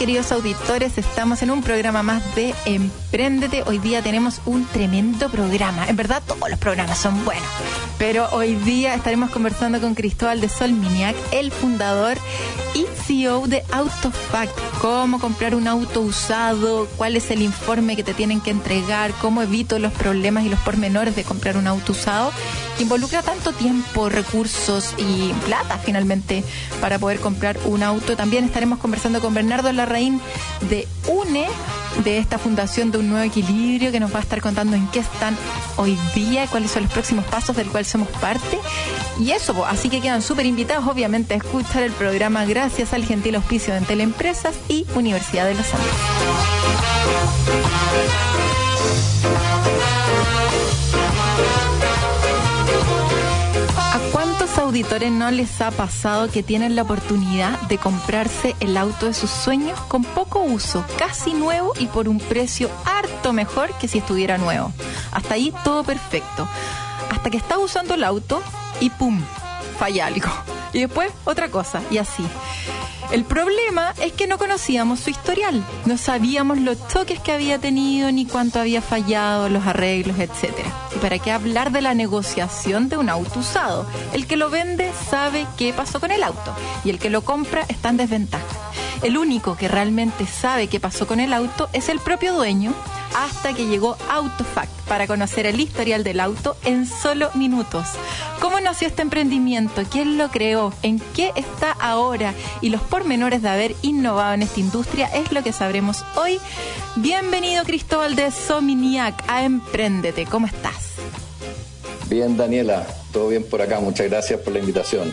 [0.00, 3.64] Queridos auditores, estamos en un programa más de Empréndete.
[3.66, 5.86] Hoy día tenemos un tremendo programa.
[5.88, 7.44] En verdad todos los programas son buenos,
[7.98, 12.16] pero hoy día estaremos conversando con Cristóbal de Solminiac, el fundador
[12.74, 14.56] y CEO de Autofact.
[14.80, 19.42] Cómo comprar un auto usado, cuál es el informe que te tienen que entregar, cómo
[19.42, 22.32] evito los problemas y los pormenores de comprar un auto usado,
[22.76, 26.44] que involucra tanto tiempo, recursos y plata finalmente
[26.80, 28.16] para poder comprar un auto.
[28.16, 30.20] También estaremos conversando con Bernardo Larraín
[30.68, 31.46] de UNE,
[32.04, 35.00] de esta fundación de un nuevo equilibrio, que nos va a estar contando en qué
[35.00, 35.36] están
[35.76, 38.58] hoy día, cuáles son los próximos pasos del cual somos parte.
[39.18, 43.34] Y eso, así que quedan súper invitados, obviamente, a escuchar el programa gracias al gentil
[43.34, 45.90] auspicio de Teleempresas y Universidad de los Andes.
[54.50, 59.14] Cuántos auditores no les ha pasado que tienen la oportunidad de comprarse el auto de
[59.14, 63.98] sus sueños con poco uso, casi nuevo y por un precio harto mejor que si
[63.98, 64.72] estuviera nuevo?
[65.12, 66.48] Hasta ahí todo perfecto.
[67.10, 68.42] Hasta que está usando el auto
[68.80, 69.20] y ¡pum!
[69.78, 70.28] falla algo.
[70.72, 72.24] Y después otra cosa, y así.
[73.12, 78.12] El problema es que no conocíamos su historial, no sabíamos los toques que había tenido,
[78.12, 80.54] ni cuánto había fallado, los arreglos, etc.
[80.94, 83.84] ¿Y para qué hablar de la negociación de un auto usado?
[84.12, 87.64] El que lo vende sabe qué pasó con el auto y el que lo compra
[87.68, 88.46] está en desventaja.
[89.02, 92.74] El único que realmente sabe qué pasó con el auto es el propio dueño
[93.16, 97.88] hasta que llegó AutoFact para conocer el historial del auto en solo minutos.
[98.40, 99.82] ¿Cómo nació este emprendimiento?
[99.90, 100.72] ¿Quién lo creó?
[100.82, 102.34] ¿En qué está ahora?
[102.60, 106.38] Y los pormenores de haber innovado en esta industria es lo que sabremos hoy.
[106.96, 110.26] Bienvenido Cristóbal de Sominiac a Emprendete.
[110.26, 110.90] ¿Cómo estás?
[112.08, 112.86] Bien, Daniela.
[113.12, 113.80] Todo bien por acá.
[113.80, 115.12] Muchas gracias por la invitación.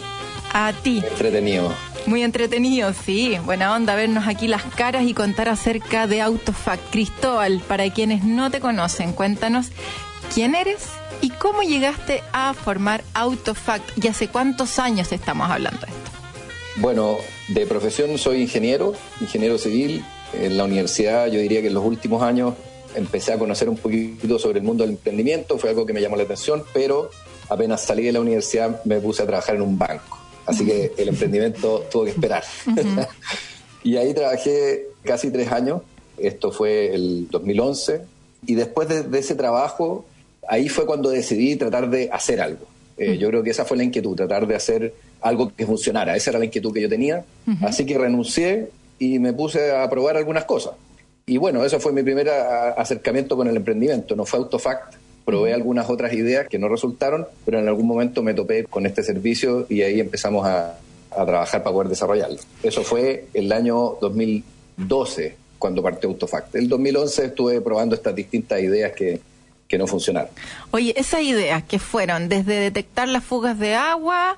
[0.53, 1.03] A ti.
[1.07, 1.71] Entretenido.
[2.07, 3.37] Muy entretenido, sí.
[3.43, 6.89] Buena onda vernos aquí las caras y contar acerca de AutoFact.
[6.89, 9.67] Cristóbal, para quienes no te conocen, cuéntanos
[10.33, 10.87] quién eres
[11.19, 16.11] y cómo llegaste a formar AutoFact y hace cuántos años estamos hablando de esto.
[16.77, 17.17] Bueno,
[17.49, 20.05] de profesión soy ingeniero, ingeniero civil.
[20.31, 22.53] En la universidad yo diría que en los últimos años
[22.95, 26.15] empecé a conocer un poquito sobre el mundo del emprendimiento, fue algo que me llamó
[26.15, 27.09] la atención, pero
[27.49, 30.16] apenas salí de la universidad me puse a trabajar en un banco.
[30.47, 32.43] Así que el emprendimiento tuvo que esperar.
[33.83, 35.81] y ahí trabajé casi tres años.
[36.17, 38.01] Esto fue el 2011.
[38.45, 40.05] Y después de, ese trabajo,
[40.47, 42.65] ahí fue cuando decidí tratar de hacer algo.
[42.97, 46.15] Eh, yo creo que esa fue la inquietud, tratar de hacer algo que funcionara.
[46.15, 47.25] Esa era la inquietud que yo tenía.
[47.61, 48.69] Así que renuncié
[48.99, 50.73] y me puse a probar algunas cosas.
[51.25, 54.15] Y bueno, eso fue mi primer acercamiento con el emprendimiento.
[54.15, 54.95] No fue Autofact,
[55.27, 59.03] probé algunas otras ideas que no resultaron, pero en algún momento me topé con este
[59.03, 60.79] servicio y ahí empezamos a,
[61.09, 62.37] trabajar para poder desarrollarlo.
[62.61, 66.55] Eso fue el año 2012 cuando partió Autofact.
[66.55, 69.19] El 2011 estuve probando estas distintas ideas que,
[69.67, 70.29] que no funcionaron.
[70.71, 74.37] Oye, esas ideas que fueron desde detectar las fugas de agua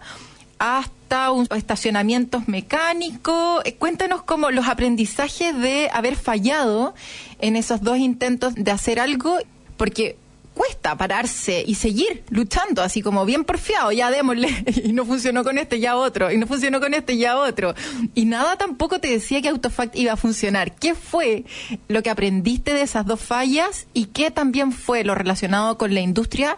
[0.58, 3.62] hasta un estacionamientos mecánicos.
[3.66, 6.96] Eh, cuéntanos cómo los aprendizajes de haber fallado
[7.42, 9.38] en esos dos intentos de hacer algo,
[9.76, 10.16] porque
[10.60, 14.50] cuesta pararse y seguir luchando, así como bien porfiado, ya démosle,
[14.84, 17.74] y no funcionó con este, ya otro, y no funcionó con este, ya otro.
[18.14, 20.76] Y nada tampoco te decía que Autofact iba a funcionar.
[20.76, 21.46] ¿Qué fue
[21.88, 26.02] lo que aprendiste de esas dos fallas y qué también fue lo relacionado con la
[26.02, 26.58] industria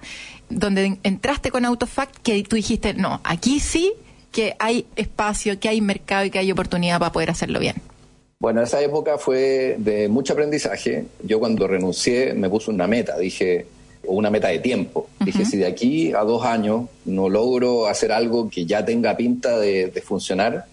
[0.49, 3.93] donde entraste con Autofact que tú dijiste, no, aquí sí
[4.31, 7.75] que hay espacio, que hay mercado y que hay oportunidad para poder hacerlo bien?
[8.39, 11.05] Bueno, esa época fue de mucho aprendizaje.
[11.21, 13.67] Yo cuando renuncié me puse una meta, dije,
[14.05, 15.09] o una meta de tiempo.
[15.23, 19.59] Dije, si de aquí a dos años no logro hacer algo que ya tenga pinta
[19.59, 20.65] de, funcionar,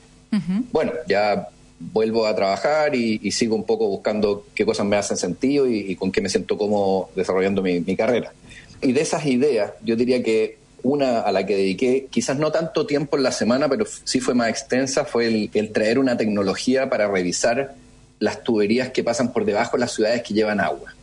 [0.72, 1.48] bueno, ya
[1.78, 6.10] vuelvo a trabajar y, sigo un poco buscando qué cosas me hacen sentido y, con
[6.10, 8.32] qué me siento como desarrollando mi, carrera.
[8.80, 12.86] Y de esas ideas, yo diría que una a la que dediqué quizás no tanto
[12.86, 16.88] tiempo en la semana, pero sí fue más extensa, fue el, el traer una tecnología
[16.88, 17.74] para revisar
[18.20, 20.94] las tuberías que pasan por debajo de las ciudades que llevan agua.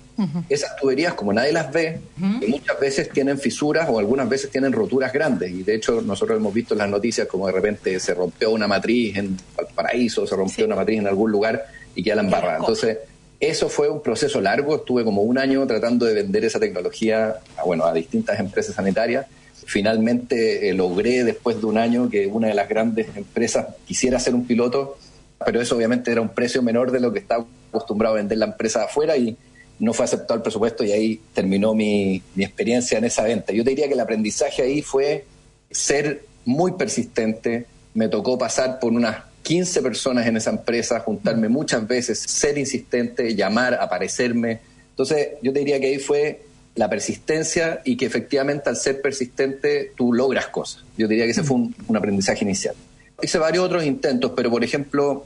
[0.49, 5.11] Esas tuberías, como nadie las ve, muchas veces tienen fisuras o algunas veces tienen roturas
[5.11, 5.51] grandes.
[5.51, 8.67] Y de hecho, nosotros hemos visto en las noticias como de repente se rompió una
[8.67, 11.65] matriz en Valparaíso, se rompió una matriz en algún lugar
[11.95, 12.57] y queda la embarrada.
[12.59, 12.97] Entonces,
[13.39, 17.63] eso fue un proceso largo, estuve como un año tratando de vender esa tecnología a,
[17.63, 19.25] bueno, a distintas empresas sanitarias.
[19.65, 24.35] Finalmente eh, logré, después de un año, que una de las grandes empresas quisiera hacer
[24.35, 24.97] un piloto,
[25.45, 28.45] pero eso obviamente era un precio menor de lo que estaba acostumbrado a vender la
[28.45, 29.35] empresa afuera y
[29.79, 33.53] no fue aceptado el presupuesto y ahí terminó mi, mi experiencia en esa venta.
[33.53, 35.25] Yo te diría que el aprendizaje ahí fue
[35.69, 41.87] ser muy persistente, me tocó pasar por unas 15 personas en esa empresa, juntarme muchas
[41.87, 44.61] veces, ser insistente, llamar, aparecerme.
[44.89, 46.41] Entonces, yo te diría que ahí fue
[46.75, 50.83] la persistencia y que efectivamente al ser persistente tú logras cosas.
[50.97, 52.75] Yo diría que ese fue un, un aprendizaje inicial.
[53.21, 55.25] Hice varios otros intentos, pero por ejemplo,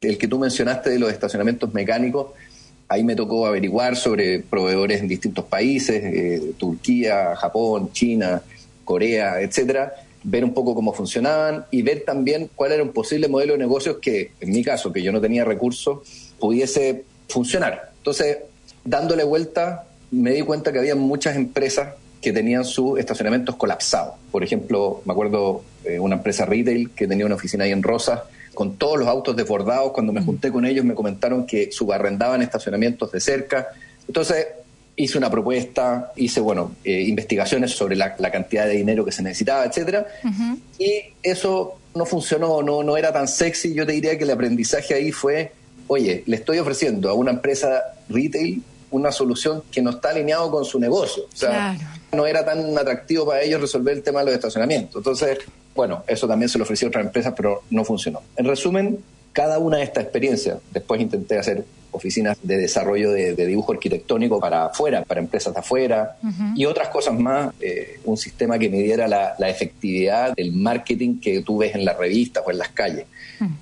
[0.00, 2.28] el que tú mencionaste de los estacionamientos mecánicos,
[2.90, 8.42] ahí me tocó averiguar sobre proveedores en distintos países, eh, Turquía, Japón, China,
[8.84, 13.54] Corea, etcétera ver un poco cómo funcionaban y ver también cuál era un posible modelo
[13.54, 17.92] de negocios que, en mi caso, que yo no tenía recursos, pudiese funcionar.
[17.96, 18.38] Entonces,
[18.84, 24.16] dándole vuelta, me di cuenta que había muchas empresas que tenían sus estacionamientos colapsados.
[24.30, 28.20] Por ejemplo, me acuerdo eh, una empresa retail que tenía una oficina ahí en Rosas
[28.54, 29.92] con todos los autos desbordados.
[29.92, 33.68] Cuando me junté con ellos me comentaron que subarrendaban estacionamientos de cerca.
[34.06, 34.46] Entonces,
[34.96, 39.64] hice una propuesta, hice, bueno, eh, investigaciones sobre la, cantidad de dinero que se necesitaba,
[39.64, 40.06] etcétera,
[40.78, 43.74] y eso no funcionó, no, no era tan sexy.
[43.74, 45.52] Yo te diría que el aprendizaje ahí fue,
[45.86, 50.64] oye, le estoy ofreciendo a una empresa retail una solución que no está alineado con
[50.64, 51.24] su negocio.
[51.32, 51.76] O sea,
[52.12, 54.96] no era tan atractivo para ellos resolver el tema de los estacionamientos.
[54.96, 55.38] Entonces,
[55.74, 58.22] bueno, eso también se lo ofreció a otras empresas, pero no funcionó.
[58.36, 58.98] En resumen,
[59.32, 64.66] cada una de estas experiencias, después intenté hacer oficinas de desarrollo de, dibujo arquitectónico para
[64.66, 66.16] afuera, para empresas de afuera
[66.54, 71.58] y otras cosas más, eh, un sistema que midiera la, efectividad del marketing que tú
[71.58, 73.06] ves en las revistas o en las calles.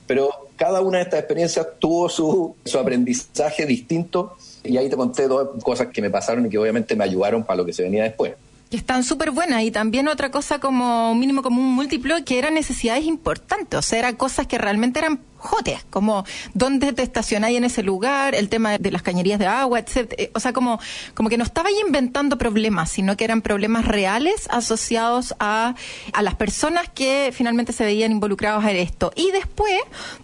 [0.06, 5.28] Pero cada una de estas experiencias tuvo su, su aprendizaje distinto y ahí te conté
[5.28, 8.02] dos cosas que me pasaron y que obviamente me ayudaron para lo que se venía
[8.02, 8.34] después
[8.70, 9.62] que están súper buenas.
[9.62, 13.98] Y también otra cosa como mínimo como un múltiplo que eran necesidades importantes, o sea,
[13.98, 16.24] eran cosas que realmente eran jotes, como
[16.54, 20.12] dónde te estacionáis en ese lugar, el tema de las cañerías de agua, etc.
[20.18, 20.80] Eh, o sea, como,
[21.14, 25.74] como que no estaba inventando problemas, sino que eran problemas reales asociados a,
[26.12, 29.12] a las personas que finalmente se veían involucrados en esto.
[29.14, 29.72] Y después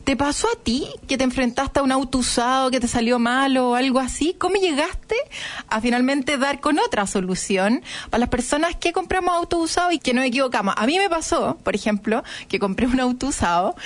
[0.04, 3.56] te pasó a ti que te enfrentaste a un auto usado que te salió mal
[3.56, 4.34] o algo así.
[4.38, 5.16] ¿Cómo llegaste
[5.68, 10.12] a finalmente dar con otra solución para las personas que compramos auto usado y que
[10.12, 10.74] nos equivocamos?
[10.76, 13.76] A mí me pasó, por ejemplo, que compré un auto usado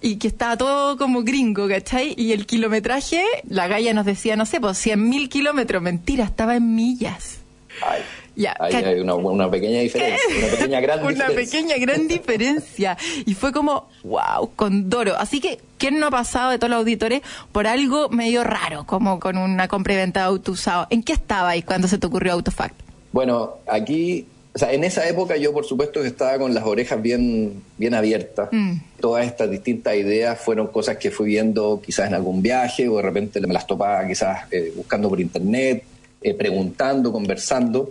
[0.00, 2.14] y que estaba todo como gringo, ¿cachai?
[2.16, 5.82] Y el kilometraje, la galla nos decía, no sé, pues 100 mil kilómetros.
[5.82, 7.38] Mentira, estaba en millas.
[7.82, 8.02] Ay.
[8.36, 11.26] Ya, hay una, pequeña diferencia, una pequeña gran diferencia.
[11.26, 12.98] Una pequeña gran diferencia.
[13.26, 15.16] Y fue como, wow, con Doro.
[15.18, 17.22] Así que, ¿quién no ha pasado de todos los auditores
[17.52, 20.86] por algo medio raro, como con una compra y venta de auto usado?
[20.90, 22.74] ¿En qué estaba ahí cuando se te ocurrió AutoFact?
[23.12, 27.00] Bueno, aquí o sea, en esa época yo por supuesto que estaba con las orejas
[27.00, 28.48] bien, bien abiertas.
[28.50, 28.74] Mm.
[29.00, 33.02] Todas estas distintas ideas fueron cosas que fui viendo quizás en algún viaje o de
[33.02, 35.84] repente me las topaba quizás eh, buscando por internet,
[36.22, 37.90] eh, preguntando, conversando.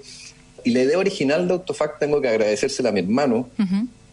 [0.63, 3.47] Y la idea original de AutoFact tengo que agradecérsela a mi hermano,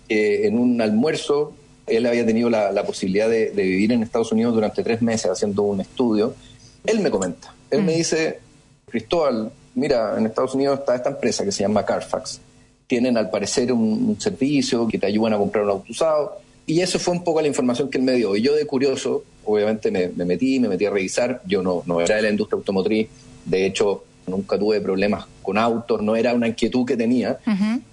[0.08, 1.52] en un almuerzo
[1.87, 5.80] él había tenido la, posibilidad de, vivir en Estados Unidos durante tres meses haciendo un
[5.80, 6.35] estudio.
[6.85, 7.97] Él me comenta, él me mm.
[7.97, 8.40] dice,
[8.87, 12.40] Cristóbal, mira, en Estados Unidos está esta empresa que se llama Carfax.
[12.87, 16.38] Tienen al parecer un, servicio que te ayudan a comprar un auto usado.
[16.66, 18.35] Y eso fue un poco la información que él me dio.
[18.35, 21.40] Y yo de curioso, obviamente me, metí, me metí a revisar.
[21.47, 23.09] Yo no, no era de la industria automotriz.
[23.45, 27.38] De hecho, nunca tuve problemas con autos, no era una inquietud que tenía.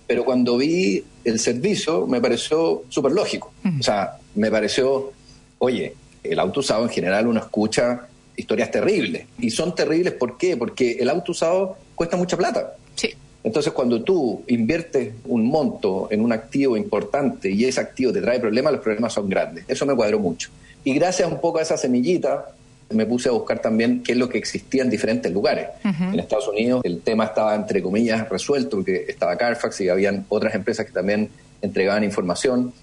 [0.08, 3.54] Pero cuando vi el servicio me pareció súper lógico.
[3.80, 5.12] O sea, me pareció,
[5.60, 9.26] oye, el auto usado en general uno escucha historias terribles.
[9.40, 10.58] Y son terribles, ¿por qué?
[10.58, 12.74] Porque el auto usado cuesta mucha plata.
[12.96, 13.10] Sí.
[13.44, 18.40] Entonces, cuando tú inviertes un monto en un activo importante y ese activo te trae
[18.40, 19.66] problemas, los problemas son grandes.
[19.68, 20.50] Eso me cuadró mucho.
[20.84, 22.48] Y gracias un poco a esa semillita,
[22.90, 25.68] me puse a buscar también qué es lo que existía en diferentes lugares.
[25.84, 30.54] En Estados Unidos el tema estaba, entre comillas, resuelto, porque estaba Carfax y habían otras
[30.56, 31.30] empresas que también
[31.62, 32.74] entregaban información.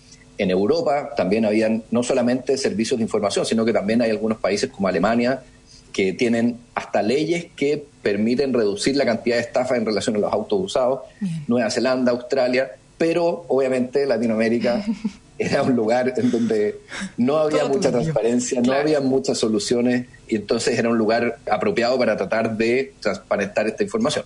[0.40, 4.70] En Europa también habían no solamente servicios de información, sino que también hay algunos países
[4.70, 5.42] como Alemania
[5.92, 10.32] que tienen hasta leyes que permiten reducir la cantidad de estafas en relación a los
[10.32, 11.00] autos usados.
[11.46, 14.82] Nueva Zelanda, Australia, pero obviamente Latinoamérica
[15.38, 16.80] era un lugar en donde
[17.18, 22.16] no había mucha transparencia, no había muchas soluciones y entonces era un lugar apropiado para
[22.16, 24.24] tratar de transparentar esta información.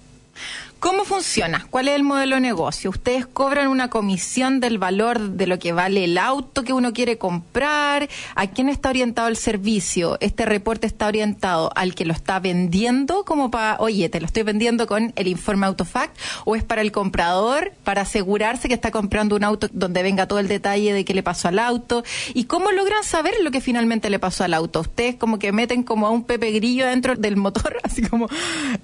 [0.84, 1.66] ¿Cómo funciona?
[1.70, 2.90] ¿Cuál es el modelo de negocio?
[2.90, 7.16] ¿Ustedes cobran una comisión del valor de lo que vale el auto que uno quiere
[7.16, 8.10] comprar?
[8.34, 10.18] ¿A quién está orientado el servicio?
[10.20, 14.42] ¿Este reporte está orientado al que lo está vendiendo como para, oye, te lo estoy
[14.42, 16.18] vendiendo con el informe Autofact?
[16.44, 20.38] ¿O es para el comprador para asegurarse que está comprando un auto donde venga todo
[20.38, 22.04] el detalle de qué le pasó al auto?
[22.34, 24.80] ¿Y cómo logran saber lo que finalmente le pasó al auto?
[24.80, 28.28] Ustedes como que meten como a un Pepe Grillo dentro del motor, así como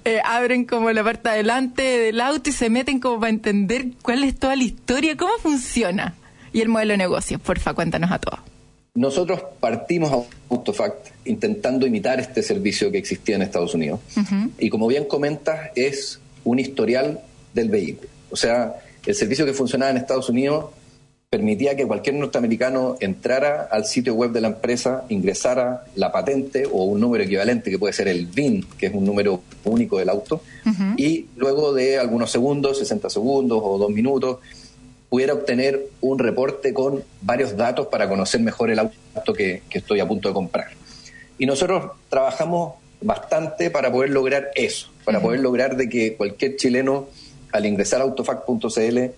[0.03, 4.23] eh, abren como la parte adelante del auto y se meten como para entender cuál
[4.23, 6.15] es toda la historia, cómo funciona.
[6.53, 8.39] Y el modelo de negocio, porfa, cuéntanos a todos.
[8.93, 14.01] Nosotros partimos a Autofact intentando imitar este servicio que existía en Estados Unidos.
[14.59, 17.21] Y como bien comentas, es un historial
[17.53, 18.09] del vehículo.
[18.31, 20.65] O sea, el servicio que funcionaba en Estados Unidos
[21.31, 26.83] permitía que cualquier norteamericano entrara al sitio web de la empresa, ingresara la patente o
[26.83, 30.41] un número equivalente, que puede ser el VIN, que es un número único del auto,
[30.97, 34.39] y luego de algunos segundos, 60 segundos o dos minutos,
[35.07, 40.05] pudiera obtener un reporte con varios datos para conocer mejor el auto que, estoy a
[40.05, 40.67] punto de comprar.
[41.37, 47.07] Y nosotros trabajamos bastante para poder lograr eso, para poder lograr de que cualquier chileno
[47.53, 49.11] al ingresar a autofac.cl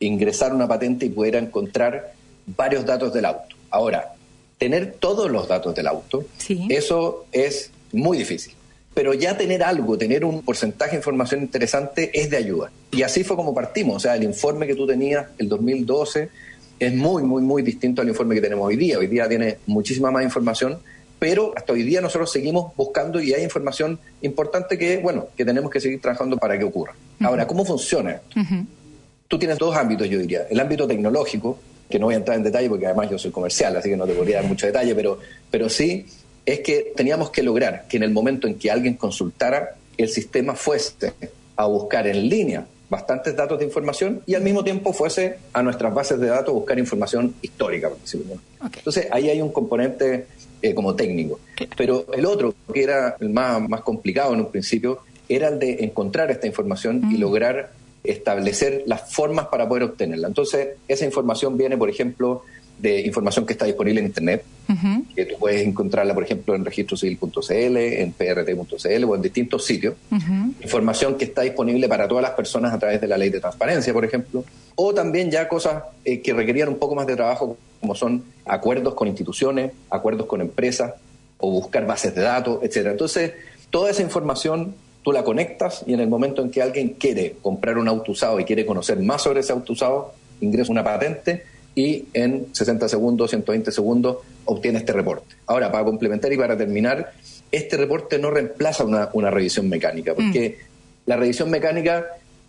[0.00, 2.14] ingresar una patente y pudiera encontrar
[2.56, 3.54] varios datos del auto.
[3.70, 4.14] Ahora,
[4.58, 6.24] tener todos los datos del auto,
[6.68, 8.54] eso es muy difícil.
[8.92, 12.72] Pero ya tener algo, tener un porcentaje de información interesante es de ayuda.
[12.90, 13.96] Y así fue como partimos.
[13.96, 16.28] O sea, el informe que tú tenías el 2012
[16.80, 18.98] es muy, muy, muy distinto al informe que tenemos hoy día.
[18.98, 20.78] Hoy día tiene muchísima más información,
[21.18, 25.70] pero hasta hoy día nosotros seguimos buscando y hay información importante que, bueno, que tenemos
[25.70, 26.94] que seguir trabajando para que ocurra.
[27.20, 28.40] Ahora, ¿cómo funciona esto?
[29.30, 30.48] Tú tienes dos ámbitos, yo diría.
[30.50, 31.56] El ámbito tecnológico,
[31.88, 34.04] que no voy a entrar en detalle porque además yo soy comercial, así que no
[34.04, 36.04] te podría dar mucho detalle, pero, pero sí
[36.44, 40.56] es que teníamos que lograr que en el momento en que alguien consultara, el sistema
[40.56, 41.12] fuese
[41.54, 45.94] a buscar en línea bastantes datos de información y al mismo tiempo fuese a nuestras
[45.94, 47.88] bases de datos a buscar información histórica.
[48.76, 50.26] Entonces ahí hay un componente
[50.60, 51.38] eh, como técnico.
[51.76, 55.84] Pero el otro, que era el más, más complicado en un principio, era el de
[55.84, 57.20] encontrar esta información y mm.
[57.20, 60.28] lograr establecer las formas para poder obtenerla.
[60.28, 62.42] Entonces, esa información viene, por ejemplo,
[62.80, 64.44] de información que está disponible en Internet,
[65.14, 69.94] que tú puedes encontrarla, por ejemplo, en registrocivil.cl, en prt.cl o en distintos sitios.
[70.62, 73.92] Información que está disponible para todas las personas a través de la ley de transparencia,
[73.92, 74.44] por ejemplo.
[74.76, 78.94] O también ya cosas eh, que requerían un poco más de trabajo, como son acuerdos
[78.94, 80.94] con instituciones, acuerdos con empresas,
[81.40, 82.92] o buscar bases de datos, etcétera.
[82.92, 83.32] Entonces,
[83.70, 87.78] toda esa información tú la conectas y en el momento en que alguien quiere comprar
[87.78, 92.04] un auto usado y quiere conocer más sobre ese auto usado, ingresa una patente y
[92.14, 95.36] en 60 segundos, 120 segundos obtiene este reporte.
[95.46, 97.12] Ahora, para complementar y para terminar,
[97.52, 101.08] este reporte no reemplaza una, revisión mecánica, porque mm.
[101.08, 102.06] la revisión mecánica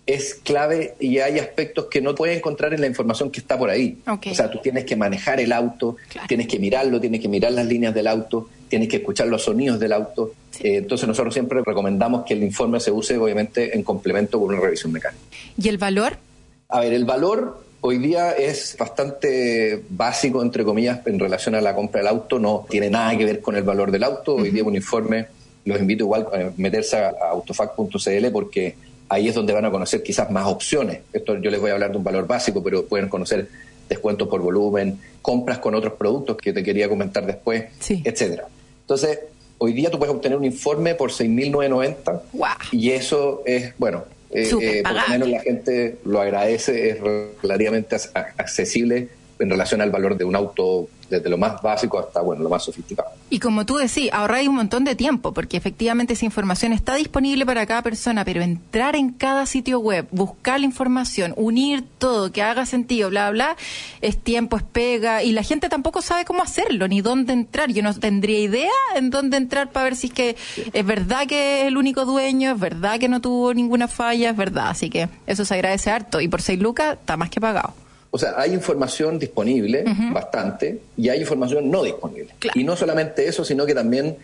[0.08, 3.70] es clave y hay aspectos que no puedes encontrar en la información que está por
[3.70, 4.00] ahí.
[4.08, 7.66] O sea, tú tienes que manejar el auto, tienes que mirarlo, tienes que mirar las
[7.66, 10.34] líneas del auto, tienes que escuchar los sonidos del auto.
[10.64, 14.60] Eh, entonces nosotros siempre recomendamos que el informe se use obviamente en complemento con una
[14.60, 15.24] revisión mecánica.
[15.58, 16.18] ¿Y el valor?
[16.70, 21.74] A ver, el valor hoy día es bastante básico, entre comillas, en relación a la
[21.74, 24.36] compra del auto, no tiene nada que ver con el valor del auto.
[24.36, 25.28] Hoy día un informe,
[25.66, 28.76] los invito igual a meterse a autofac.cl porque
[29.10, 31.02] ahí es donde van a conocer quizás más opciones.
[31.12, 33.50] Esto yo les voy a hablar de un valor básico, pero pueden conocer
[33.90, 38.46] descuentos por volumen, compras con otros productos que te quería comentar después, etcétera.
[38.82, 39.20] Entonces,
[39.64, 42.22] hoy día tú puedes obtener un informe por 6.990
[42.72, 46.98] y eso es, bueno, eh, eh, por lo menos la gente lo agradece, es
[47.44, 49.10] relativamente accesible
[49.42, 52.64] en relación al valor de un auto desde lo más básico hasta bueno lo más
[52.64, 53.10] sofisticado.
[53.30, 57.46] Y como tú decís, ahorráis un montón de tiempo, porque efectivamente esa información está disponible
[57.46, 62.42] para cada persona, pero entrar en cada sitio web, buscar la información, unir todo, que
[62.42, 63.58] haga sentido, bla, bla,
[64.00, 67.72] es tiempo, es pega, y la gente tampoco sabe cómo hacerlo, ni dónde entrar.
[67.72, 70.36] Yo no tendría idea en dónde entrar para ver si es que
[70.72, 74.38] es verdad que es el único dueño, es verdad que no tuvo ninguna falla, es
[74.38, 74.70] verdad.
[74.70, 76.22] Así que eso se agradece harto.
[76.22, 77.74] Y por 6 lucas está más que pagado.
[78.14, 82.34] O sea, hay información disponible, bastante, y hay información no disponible.
[82.54, 84.18] Y no solamente eso, sino que también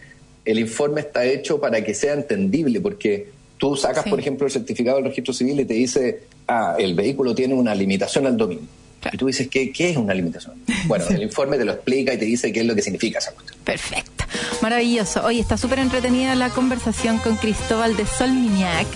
[0.44, 4.98] el informe está hecho para que sea entendible, porque tú sacas, por ejemplo, el certificado
[4.98, 8.66] del registro civil y te dice, ah, el vehículo tiene una limitación al dominio.
[9.12, 10.56] Y tú dices, ¿qué, ¿qué es una limitación?
[10.86, 13.32] Bueno, el informe te lo explica y te dice qué es lo que significa esa
[13.32, 13.58] cuestión.
[13.64, 14.26] Perfecto.
[14.62, 15.24] Maravilloso.
[15.24, 18.88] Hoy está súper entretenida la conversación con Cristóbal de Solminiac,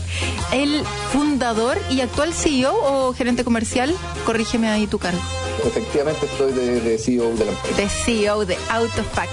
[0.52, 3.96] el fundador y actual CEO o gerente comercial.
[4.26, 5.22] Corrígeme ahí tu cargo.
[5.66, 7.78] Efectivamente estoy de, CEO de la empresa.
[7.78, 9.32] De CEO de Autofact.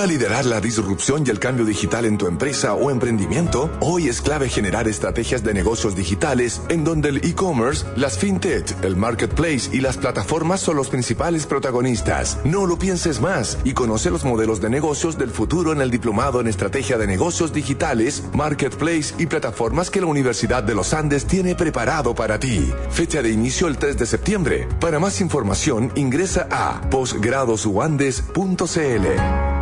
[0.00, 3.70] Gustaría liderar la disrupción y el cambio digital en tu empresa o emprendimiento?
[3.80, 8.96] Hoy es clave generar estrategias de negocios digitales en donde el e-commerce, las fintech, el
[8.96, 12.38] marketplace y las plataformas son los principales protagonistas.
[12.44, 16.40] No lo pienses más y conoce los modelos de negocios del futuro en el diplomado
[16.40, 21.54] en estrategia de negocios digitales, marketplace y plataformas que la Universidad de los Andes tiene
[21.54, 22.72] preparado para ti.
[22.90, 24.68] Fecha de inicio el 3 de septiembre.
[24.80, 29.59] Para más información ingresa a posgradosuandes.cl.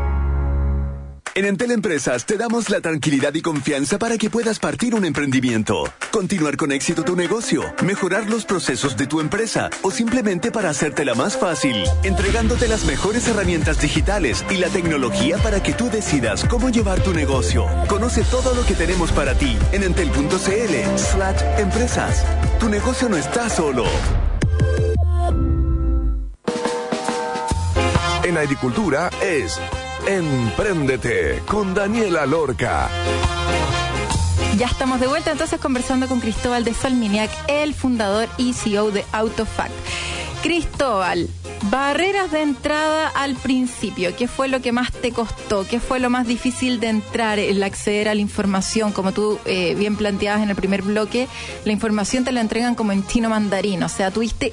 [1.39, 5.85] En Entel Empresas te damos la tranquilidad y confianza para que puedas partir un emprendimiento,
[6.11, 11.15] continuar con éxito tu negocio, mejorar los procesos de tu empresa o simplemente para hacértela
[11.15, 16.71] más fácil, entregándote las mejores herramientas digitales y la tecnología para que tú decidas cómo
[16.71, 17.67] llevar tu negocio.
[17.87, 22.25] Conoce todo lo que tenemos para ti en entel.cl slash empresas.
[22.59, 23.85] Tu negocio no está solo.
[28.25, 29.61] En agricultura es
[30.09, 32.89] Empréndete con Daniela Lorca.
[34.57, 39.05] Ya estamos de vuelta entonces conversando con Cristóbal de Salminiac, el fundador y CEO de
[39.13, 39.71] AutoFact.
[40.43, 41.29] Cristóbal,
[41.71, 45.67] barreras de entrada al principio, ¿qué fue lo que más te costó?
[45.67, 48.93] ¿Qué fue lo más difícil de entrar, el acceder a la información?
[48.93, 51.29] Como tú eh, bien planteabas en el primer bloque,
[51.65, 54.53] la información te la entregan como en chino mandarín, o sea, tuviste,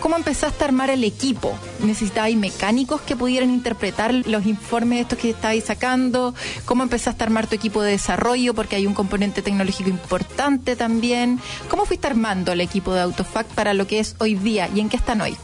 [0.00, 1.58] ¿cómo empezaste a armar el equipo?
[1.80, 6.34] ¿Necesitabais mecánicos que pudieran interpretar los informes estos que estabais sacando?
[6.64, 8.54] ¿Cómo empezaste a armar tu equipo de desarrollo?
[8.54, 11.40] Porque hay un componente tecnológico importante también.
[11.68, 14.88] ¿Cómo fuiste armando el equipo de AutoFact para lo que es hoy día y en
[14.88, 15.36] qué están hoy?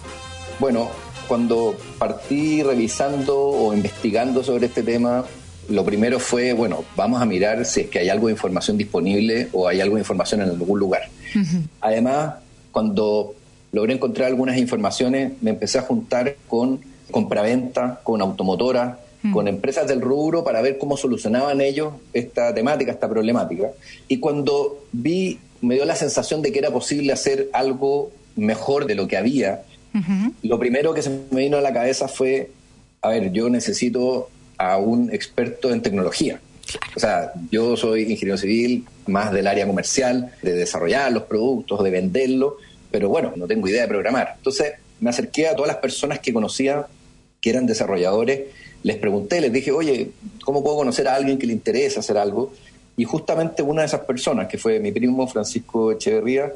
[0.60, 0.90] Bueno,
[1.30, 5.24] cuando partí revisando o investigando sobre este tema,
[5.68, 9.46] lo primero fue, bueno, vamos a mirar si es que hay algo de información disponible
[9.52, 11.02] o hay algo de información en algún lugar.
[11.80, 12.34] Además,
[12.72, 13.36] cuando
[13.70, 16.80] logré encontrar algunas informaciones, me empecé a juntar con
[17.12, 18.98] compraventa, con automotora,
[19.32, 23.68] con empresas del rubro para ver cómo solucionaban ellos esta temática, esta problemática.
[24.08, 28.96] Y cuando vi, me dio la sensación de que era posible hacer algo mejor de
[28.96, 29.62] lo que había
[30.42, 32.50] lo primero que se me vino a la cabeza fue,
[33.02, 36.40] a ver, yo necesito a un experto en tecnología.
[36.96, 41.90] O sea, yo soy ingeniero civil, más del área comercial, de desarrollar los productos, de
[41.90, 42.54] venderlos,
[42.90, 44.34] pero bueno, no tengo idea de programar.
[44.36, 46.86] Entonces me acerqué a todas las personas que conocía
[47.40, 48.40] que eran desarrolladores,
[48.82, 50.10] les pregunté, les dije, oye,
[50.44, 52.52] ¿cómo puedo conocer a alguien que le interesa hacer algo?
[53.00, 56.52] Y justamente una de esas personas, que fue mi primo Francisco Echeverría,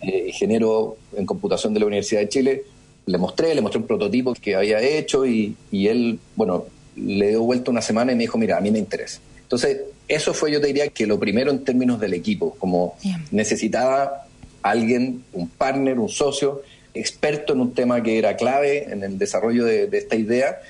[0.00, 2.64] eh, ingeniero en computación de la Universidad de Chile,
[3.06, 6.64] le mostré, le mostré un prototipo que había hecho y, él, bueno,
[6.96, 9.20] le dio vuelta una semana y me dijo, mira, a mí me interesa.
[9.42, 12.96] Entonces, eso fue, yo te diría, que lo primero en términos del equipo, como
[13.30, 14.26] necesitaba
[14.62, 16.62] alguien, un partner, un socio,
[16.98, 20.60] experto en un tema que era clave en el desarrollo de, esta idea.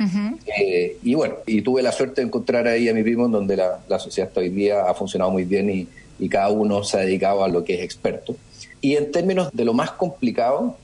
[0.59, 3.99] Eh, y bueno, y tuve la suerte de encontrar ahí a mi primo, donde la,
[3.99, 5.89] sociedad hasta hoy día ha funcionado muy bien y,
[6.31, 8.37] cada uno se ha dedicado a lo que es experto.
[8.81, 10.77] Y en términos de lo más complicado,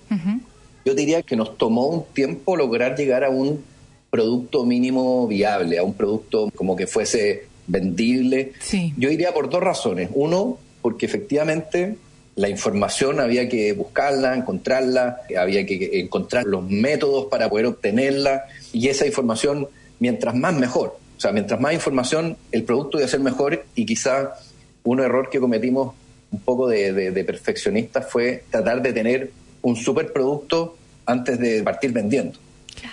[0.84, 3.64] yo diría que nos tomó un tiempo lograr llegar a un
[4.10, 8.52] producto mínimo viable, a un producto como que fuese vendible.
[8.98, 10.10] Yo diría por dos razones.
[10.12, 11.96] Uno, porque efectivamente
[12.34, 18.88] la información había que buscarla, encontrarla, había que encontrar los métodos para poder obtenerla y
[18.88, 19.68] esa información,
[19.98, 20.96] mientras más mejor.
[21.16, 24.34] O sea, mientras más información, el producto iba a ser mejor y quizá
[24.82, 25.94] un error que cometimos
[26.30, 32.38] un poco de, de perfeccionistas fue tratar de tener un superproducto antes de partir vendiendo.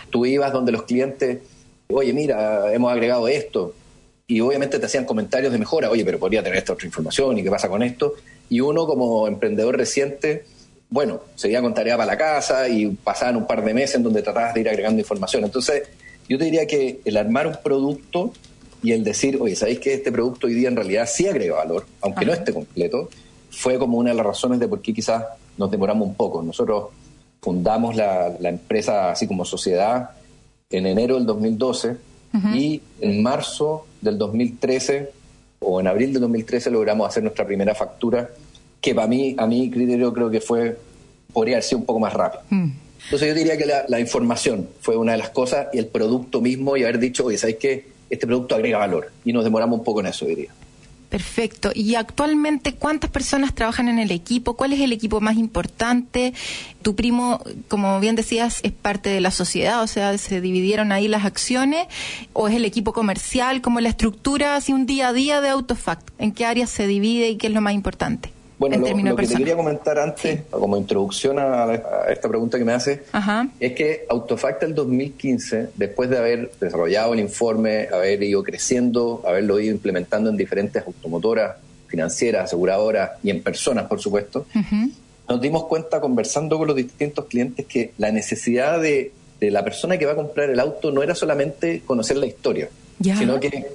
[0.09, 1.39] Tú ibas donde los clientes,
[1.87, 3.73] oye, mira, hemos agregado esto,
[4.27, 7.43] y obviamente te hacían comentarios de mejora, oye, pero podría tener esta otra información, ¿y
[7.43, 8.13] qué pasa con esto?
[8.49, 10.45] Y uno como emprendedor reciente,
[10.89, 14.21] bueno, seguía con tarea para la casa y pasaban un par de meses en donde
[14.21, 15.43] tratabas de ir agregando información.
[15.43, 15.83] Entonces,
[16.27, 18.33] yo te diría que el armar un producto
[18.81, 21.85] y el decir, oye, ¿sabéis que este producto hoy día en realidad sí agrega valor,
[22.01, 23.09] aunque no esté completo?
[23.51, 25.23] Fue como una de las razones de por qué quizás
[25.57, 26.41] nos demoramos un poco.
[26.41, 26.85] Nosotros
[27.41, 30.11] fundamos la, empresa así como sociedad
[30.69, 31.97] en enero del 2012
[32.53, 35.11] y en marzo del 2013
[35.59, 38.29] o en abril del 2013 logramos hacer nuestra primera factura
[38.81, 40.77] que para mí, a mi criterio creo que fue,
[41.33, 42.43] podría haber sido un poco más rápido.
[42.49, 42.71] Mm.
[43.05, 46.77] Entonces yo diría que la, información fue una de las cosas y el producto mismo
[46.77, 47.87] y haber dicho, oye, ¿sabes qué?
[48.09, 50.49] Este producto agrega valor y nos demoramos un poco en eso, diría.
[51.09, 51.71] Perfecto.
[51.73, 54.55] ¿Y actualmente cuántas personas trabajan en el equipo?
[54.55, 56.35] ¿Cuál es el equipo más importante?
[56.83, 61.07] Tu primo, como bien decías, es parte de la sociedad, o sea, se dividieron ahí
[61.07, 61.87] las acciones,
[62.33, 66.09] o es el equipo comercial, como la estructura, así un día a día de Autofact.
[66.19, 68.31] ¿En qué áreas se divide y qué es lo más importante?
[68.59, 72.65] Bueno, en lo, que te quería comentar antes, como introducción a, a esta pregunta que
[72.65, 73.47] me hace, Ajá.
[73.57, 79.61] es que Autofacta el 2015, después de haber desarrollado el informe, haber ido creciendo, haberlo
[79.61, 81.55] ido implementando en diferentes automotoras,
[81.87, 84.45] financieras, aseguradoras y en personas, por supuesto,
[85.27, 89.97] nos dimos cuenta conversando con los distintos clientes que la necesidad de, de la persona
[89.97, 92.69] que va a comprar el auto no era solamente conocer la historia,
[93.01, 93.67] sino que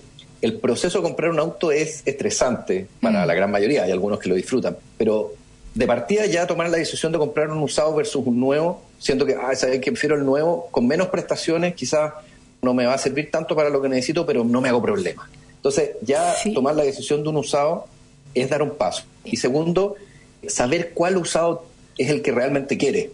[0.45, 3.27] el proceso de comprar un auto es estresante para Mm.
[3.27, 5.33] la gran mayoría, hay algunos que lo disfrutan, pero
[5.75, 9.35] de partida ya tomar la decisión de comprar un usado versus un nuevo, siento que,
[9.35, 12.13] ah, sabes que prefiero el nuevo, con menos prestaciones, quizás
[12.61, 15.29] no me va a servir tanto para lo que necesito, pero no me hago problema.
[15.57, 16.53] Entonces, ya Sí.
[16.53, 17.87] tomar la decisión de un usado
[18.35, 19.05] es dar un paso.
[19.25, 19.97] Y segundo,
[20.47, 21.65] saber cuál usado
[21.97, 23.11] es el que realmente quiere.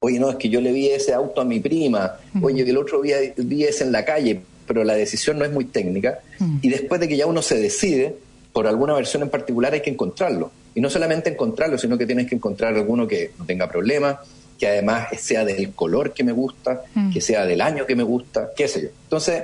[0.00, 2.76] Oye, no, es que yo le vi ese auto a mi prima, oye, que el
[2.78, 6.20] otro día vi ese en la calle, pero la decisión no es muy técnica.
[6.38, 6.58] Mm.
[6.62, 8.16] Y después de que ya uno se decide
[8.52, 10.50] por alguna versión en particular, hay que encontrarlo.
[10.74, 14.16] Y no solamente encontrarlo, sino que tienes que encontrar alguno que no tenga problemas,
[14.58, 17.12] que además sea del color que me gusta, Mm.
[17.12, 18.88] que sea del año que me gusta, qué sé yo.
[19.04, 19.42] Entonces,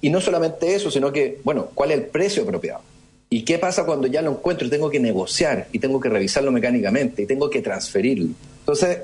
[0.00, 2.82] y no solamente eso, sino que, bueno, ¿cuál es el precio apropiado?
[3.30, 6.52] ¿Y qué pasa cuando ya lo encuentro y tengo que negociar y tengo que revisarlo
[6.52, 8.34] mecánicamente y tengo que transferirlo?
[8.58, 8.98] Entonces,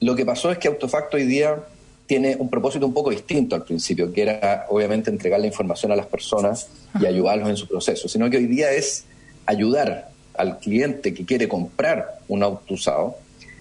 [0.00, 1.56] lo que pasó es que Autofacto hoy día
[2.06, 5.96] tiene un propósito un poco distinto al principio, que era obviamente entregar la información a
[5.96, 6.68] las personas
[7.00, 9.04] y ayudarlos en su proceso, sino que hoy día es
[9.46, 13.16] ayudar al cliente que quiere comprar un auto usado,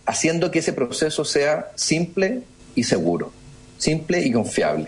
[0.05, 2.41] haciendo que ese proceso sea simple
[2.75, 3.31] y seguro,
[3.77, 4.87] simple y confiable.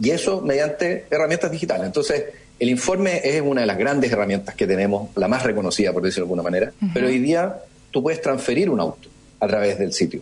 [0.00, 1.86] Y eso mediante herramientas digitales.
[1.86, 2.24] Entonces,
[2.58, 6.24] el informe es una de las grandes herramientas que tenemos, la más reconocida, por decirlo
[6.24, 7.58] de alguna manera, pero hoy día
[7.92, 9.08] tú puedes transferir un auto
[9.38, 10.20] a través del sitio.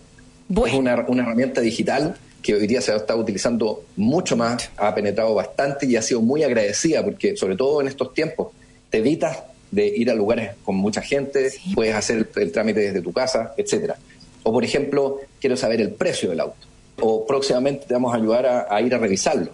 [0.48, 0.74] Bueno.
[0.74, 5.35] Es una, una herramienta digital que hoy día se está utilizando mucho más, ha penetrado
[5.35, 8.48] bastante y ha sido muy agradecida porque, sobre todo en estos tiempos,
[8.88, 9.38] te evitas
[9.72, 11.72] de ir a lugares con mucha gente, Sí.
[11.74, 13.96] puedes hacer el, el trámite desde tu casa, etcétera.
[14.44, 16.66] O, por ejemplo, quiero saber el precio del auto.
[17.00, 19.50] O próximamente te vamos a ayudar a, a ir a revisarlo.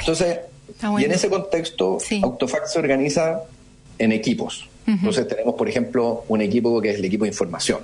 [0.00, 1.02] Entonces, Está bueno.
[1.02, 2.20] y en ese contexto, Sí.
[2.22, 3.42] Autofact se organiza
[3.98, 4.68] en equipos.
[4.86, 7.78] Entonces tenemos, por ejemplo, un equipo que es el equipo de información.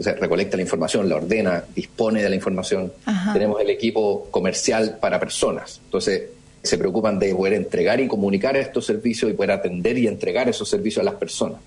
[0.00, 2.90] Entonces recolecta la información, la ordena, dispone de la información.
[3.04, 3.34] Ajá.
[3.34, 5.78] Tenemos el equipo comercial para personas.
[5.84, 6.22] Entonces
[6.62, 10.70] se preocupan de poder entregar y comunicar estos servicios y poder atender y entregar esos
[10.70, 11.60] servicios a las personas.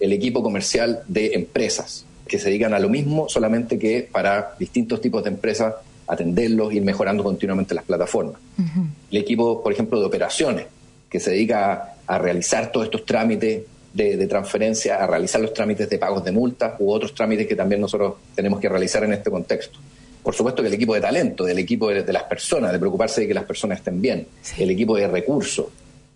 [0.00, 5.00] El equipo comercial de empresas, que se dedican a lo mismo, solamente que para distintos
[5.00, 5.74] tipos de empresas
[6.08, 8.40] atenderlos, ir mejorando continuamente las plataformas
[9.12, 10.66] el equipo, por ejemplo, de operaciones,
[11.08, 13.62] que se dedica a, a realizar todos estos trámites
[13.94, 17.54] de, de transferencia, a realizar los trámites de pagos de multas u otros trámites que
[17.56, 19.78] también nosotros tenemos que realizar en este contexto.
[20.22, 23.20] Por supuesto que el equipo de talento, del equipo de, de las personas, de preocuparse
[23.22, 24.62] de que las personas estén bien, Sí.
[24.62, 25.66] el equipo de recursos,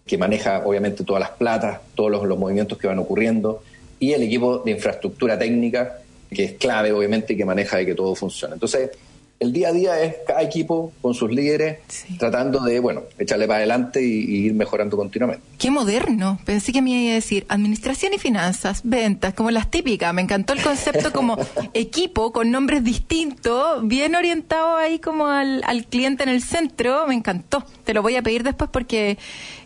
[0.05, 3.62] que maneja obviamente todas las platas, todos los, los movimientos que van ocurriendo,
[4.01, 5.99] y el equipo de infraestructura técnica,
[6.31, 8.55] que es clave obviamente y que maneja de que todo funcione.
[8.55, 8.91] Entonces,
[9.40, 12.16] el día a día es cada equipo con sus líderes Sí.
[12.18, 15.44] tratando de, bueno, echarle para adelante y, y ir mejorando continuamente.
[15.59, 16.38] Qué moderno.
[16.44, 20.12] Pensé que me iba a decir administración y finanzas, ventas, como las típicas.
[20.14, 21.37] Me encantó el concepto como
[21.74, 27.07] equipo con nombres distintos, bien orientado ahí como al, al cliente en el centro.
[27.07, 27.64] Me encantó.
[27.85, 29.18] Te lo voy a pedir después porque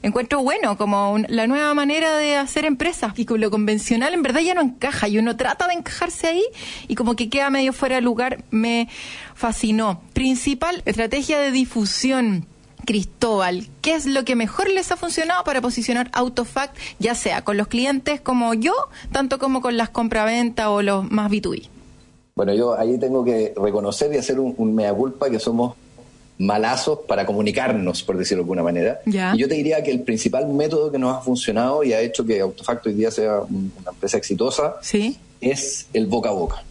[0.02, 3.12] encuentro bueno como un- la nueva manera de hacer empresas.
[3.16, 6.42] Y con lo convencional en verdad ya no encaja y uno trata de encajarse ahí
[6.88, 8.44] y como que queda medio fuera de lugar.
[8.50, 8.88] Me
[9.34, 10.00] fascinó.
[10.12, 12.46] Principal estrategia de difusión.
[12.84, 17.56] Cristóbal, ¿qué es lo que mejor les ha funcionado para posicionar Autofact, ya sea con
[17.56, 18.74] los clientes como yo,
[19.12, 21.68] tanto como con las compraventas o los más B2B?
[22.34, 25.74] Bueno, yo ahí tengo que reconocer y hacer un, un mea culpa que somos
[26.38, 29.00] malazos para comunicarnos, por decirlo de alguna manera.
[29.06, 32.24] Y yo te diría que el principal método que nos ha funcionado y ha hecho
[32.26, 35.18] que Autofacto hoy día sea un- una empresa exitosa ¿Sí?
[35.40, 36.64] es el boca a boca.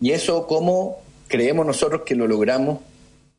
[0.00, 0.98] Y eso, como
[1.34, 2.78] creemos nosotros que lo logramos,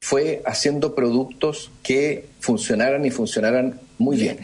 [0.02, 4.40] fue haciendo productos que funcionaran y funcionaran muy bien.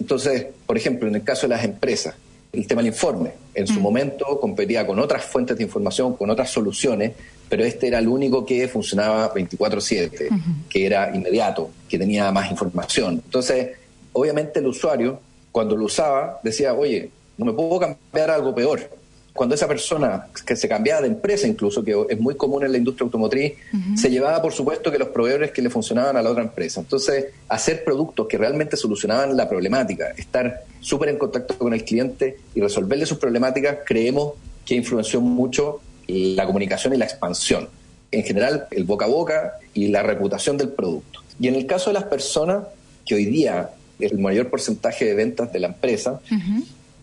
[0.00, 2.16] Entonces, por ejemplo, en el caso de las empresas,
[2.52, 6.50] el tema del informe, en su momento competía con otras fuentes de información, con otras
[6.50, 7.12] soluciones,
[7.48, 10.28] pero este era el único que funcionaba 24/7,
[10.68, 13.22] que era inmediato, que tenía más información.
[13.24, 13.76] Entonces,
[14.14, 15.20] obviamente el usuario,
[15.52, 18.90] cuando lo usaba, decía, oye, no me puedo cambiar algo peor.
[19.36, 22.78] Cuando esa persona que se cambiaba de empresa incluso, que es muy común en la
[22.78, 23.52] industria automotriz,
[23.94, 26.80] se llevaba por supuesto que los proveedores que le funcionaban a la otra empresa.
[26.80, 32.38] Entonces, hacer productos que realmente solucionaban la problemática, estar súper en contacto con el cliente
[32.54, 34.32] y resolverle sus problemáticas, creemos
[34.64, 37.68] que influenció mucho la comunicación y la expansión.
[38.10, 41.22] En general, el boca a boca y la reputación del producto.
[41.38, 42.64] Y en el caso de las personas,
[43.04, 46.20] que hoy día es el mayor porcentaje de ventas de la empresa,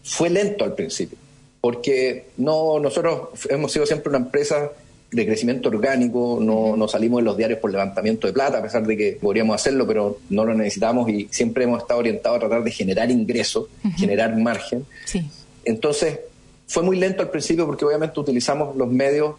[0.04, 1.18] fue lento al principio.
[1.64, 4.70] Porque no nosotros hemos sido siempre una empresa
[5.14, 8.86] de crecimiento orgánico, no, no, salimos en los diarios por levantamiento de plata, a pesar
[8.86, 12.66] de que podríamos hacerlo, pero no lo necesitamos y siempre hemos estado orientados a tratar
[12.66, 14.86] de generar ingresos, generar margen.
[15.06, 15.26] Sí.
[15.64, 16.20] Entonces,
[16.68, 19.36] fue muy lento al principio porque obviamente utilizamos los medios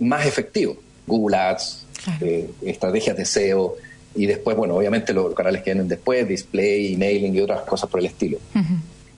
[0.00, 0.76] más efectivos,
[1.08, 1.86] Google Ads,
[2.20, 3.74] eh, estrategias de SEO,
[4.14, 7.98] y después, bueno, obviamente los canales que vienen después, display, emailing y otras cosas por
[7.98, 8.38] el estilo.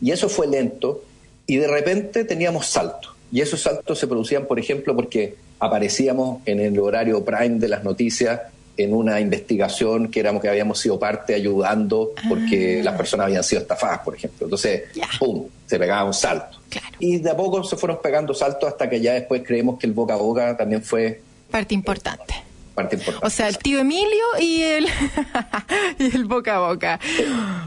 [0.01, 1.03] Y eso fue lento
[1.47, 3.15] y de repente teníamos saltos.
[3.33, 7.83] Y esos saltos se producían, por ejemplo, porque aparecíamos en el horario prime de las
[7.83, 8.41] noticias
[8.77, 12.85] en una investigación que éramos que habíamos sido parte ayudando porque ah.
[12.85, 14.47] las personas habían sido estafadas, por ejemplo.
[14.47, 14.85] Entonces,
[15.19, 15.47] ¡pum!
[15.67, 16.59] se pegaba un salto.
[16.99, 19.93] Y de a poco se fueron pegando saltos hasta que ya después creemos que el
[19.93, 22.35] boca a boca también fue parte importante.
[22.77, 23.27] Parte importante.
[23.27, 24.87] O sea, el tío Emilio y el
[25.99, 27.01] y el boca a boca.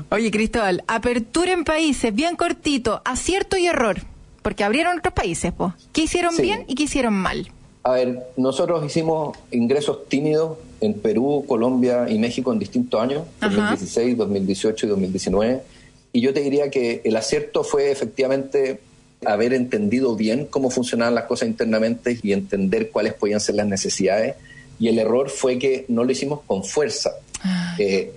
[0.09, 3.97] Oye, Cristóbal, apertura en países, bien cortito, acierto y error,
[4.41, 5.73] porque abrieron otros países, pues.
[5.91, 7.51] ¿Qué hicieron bien y qué hicieron mal?
[7.83, 14.17] A ver, nosotros hicimos ingresos tímidos en Perú, Colombia y México en distintos años, 2016,
[14.17, 15.61] 2018 y 2019.
[16.13, 18.79] Y yo te diría que el acierto fue efectivamente
[19.25, 24.35] haber entendido bien cómo funcionaban las cosas internamente y entender cuáles podían ser las necesidades.
[24.79, 27.11] Y el error fue que no lo hicimos con fuerza.
[27.43, 27.75] Ah.
[27.77, 28.13] Eh,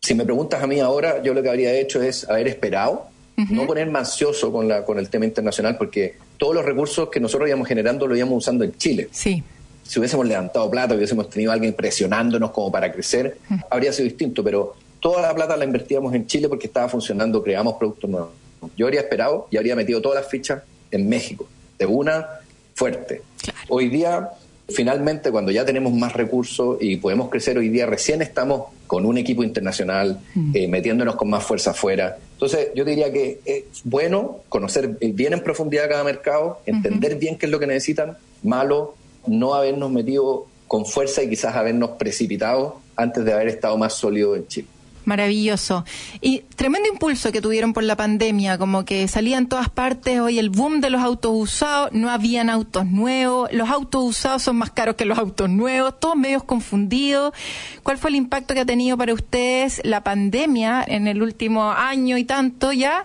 [0.00, 3.06] si me preguntas a mí ahora, yo lo que habría hecho es haber esperado,
[3.50, 7.48] no ponerme ansioso con, la, con el tema internacional, porque todos los recursos que nosotros
[7.48, 9.08] íbamos generando lo íbamos usando en Chile.
[9.10, 9.42] Sí
[9.82, 13.38] si hubiésemos levantado plata, hubiésemos tenido a alguien presionándonos como para crecer,
[13.70, 17.74] habría sido distinto, pero toda la plata la invertíamos en Chile porque estaba funcionando, creamos
[17.74, 18.30] productos nuevos.
[18.76, 21.46] Yo habría esperado y habría metido todas las fichas en México,
[21.78, 22.26] de una
[22.74, 23.22] fuerte.
[23.68, 24.30] Hoy día,
[24.74, 29.18] finalmente, cuando ya tenemos más recursos y podemos crecer hoy día, recién estamos con un
[29.18, 30.20] equipo internacional,
[30.54, 32.18] eh, metiéndonos con más fuerza afuera.
[32.32, 37.46] Entonces, yo diría que es bueno conocer bien en profundidad cada mercado, entender bien qué
[37.46, 38.94] es lo que necesitan, malo
[39.26, 44.36] no habernos metido con fuerza y quizás habernos precipitado antes de haber estado más sólido
[44.36, 44.68] en Chile.
[45.04, 45.84] Maravilloso.
[46.20, 50.48] Y tremendo impulso que tuvieron por la pandemia, como que salían todas partes, hoy el
[50.48, 54.94] boom de los autos usados, no habían autos nuevos, los autos usados son más caros
[54.94, 57.34] que los autos nuevos, todos medios confundidos.
[57.82, 62.16] ¿Cuál fue el impacto que ha tenido para ustedes la pandemia en el último año
[62.16, 63.04] y tanto ya?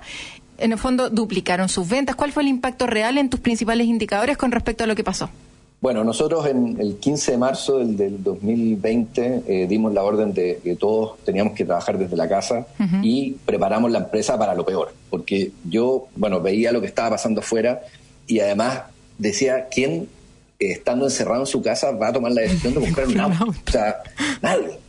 [0.59, 2.15] En el fondo duplicaron sus ventas.
[2.15, 5.29] ¿Cuál fue el impacto real en tus principales indicadores con respecto a lo que pasó?
[5.79, 10.75] Bueno, nosotros en el 15 de marzo del, 2020 eh, dimos la orden de que
[10.75, 12.65] todos teníamos que trabajar desde la casa
[13.03, 17.41] y preparamos la empresa para lo peor, porque yo, bueno, veía lo que estaba pasando
[17.41, 17.81] afuera
[18.25, 18.81] y además
[19.19, 20.07] decía, ¿quién
[20.59, 23.45] eh, estando encerrado en su casa va a tomar la decisión de comprar un auto?
[23.67, 23.97] O sea,
[24.41, 24.79] nadie.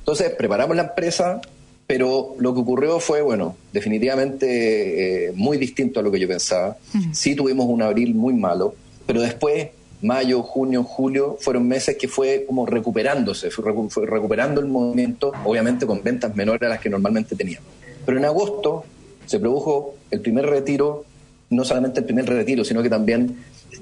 [0.00, 1.40] Entonces preparamos la empresa,
[1.86, 6.76] pero lo que ocurrió fue, bueno, definitivamente eh, muy distinto a lo que yo pensaba.
[7.12, 8.74] Sí tuvimos un abril muy malo,
[9.06, 9.68] pero después
[10.02, 16.02] mayo, junio, julio, fueron meses que fue como recuperándose, fue, recuperando el movimiento, obviamente con
[16.02, 17.68] ventas menores a las que normalmente teníamos.
[18.06, 18.84] Pero en agosto
[19.26, 21.04] se produjo el primer retiro,
[21.50, 23.36] no solamente el primer retiro, sino que también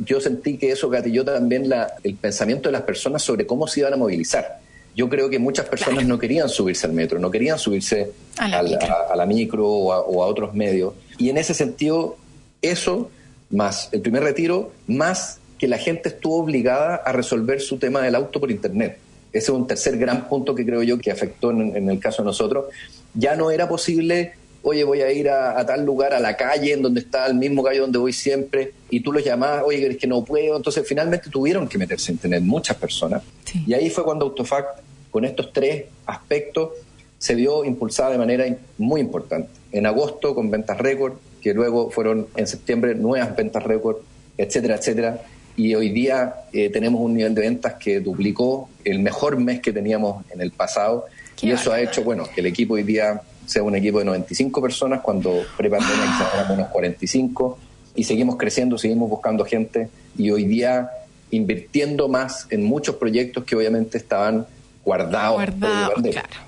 [0.05, 3.81] yo sentí que eso gatilló también la, el pensamiento de las personas sobre cómo se
[3.81, 4.61] iban a movilizar.
[4.95, 9.27] Yo creo que muchas personas no querían subirse al metro, no querían subirse a la,
[9.27, 10.95] micro, o, a, otros medios.
[11.19, 12.17] Y en ese sentido,
[12.63, 13.09] eso,
[13.51, 18.15] más el primer retiro, más que la gente estuvo obligada a resolver su tema del
[18.15, 18.99] auto por Internet.
[19.33, 22.27] Ese es un tercer gran punto que creo yo que afectó en, el caso de
[22.27, 22.67] nosotros.
[23.15, 26.83] Ya no era posible, oye, voy a ir a, tal lugar, a la calle, en
[26.83, 30.07] donde está el mismo calle donde voy siempre, y tú los llamás, oye, es que
[30.07, 30.57] no puedo.
[30.57, 33.23] Entonces, finalmente tuvieron que meterse en Internet muchas personas.
[33.67, 36.71] Y ahí fue cuando Autofact, con estos tres aspectos,
[37.19, 38.47] se vio impulsada de manera
[38.79, 39.51] muy importante.
[39.73, 43.99] En agosto con ventas récord, que luego fueron en septiembre nuevas ventas récord,
[44.39, 45.21] etcétera, etcétera
[45.59, 49.73] y hoy día eh, tenemos un nivel de ventas que duplicó el mejor mes que
[49.73, 51.07] teníamos en el pasado
[51.43, 54.63] y eso ha hecho bueno que el equipo hoy día sea un equipo de 95
[54.63, 57.59] personas cuando pre-pandemia quizás éramos unos 45
[57.97, 60.91] y seguimos creciendo, seguimos buscando gente y hoy día
[61.33, 64.47] invirtiendo más en muchos proyectos que obviamente estaban
[64.85, 65.35] guardados.
[65.35, 66.48] Guardados, claro.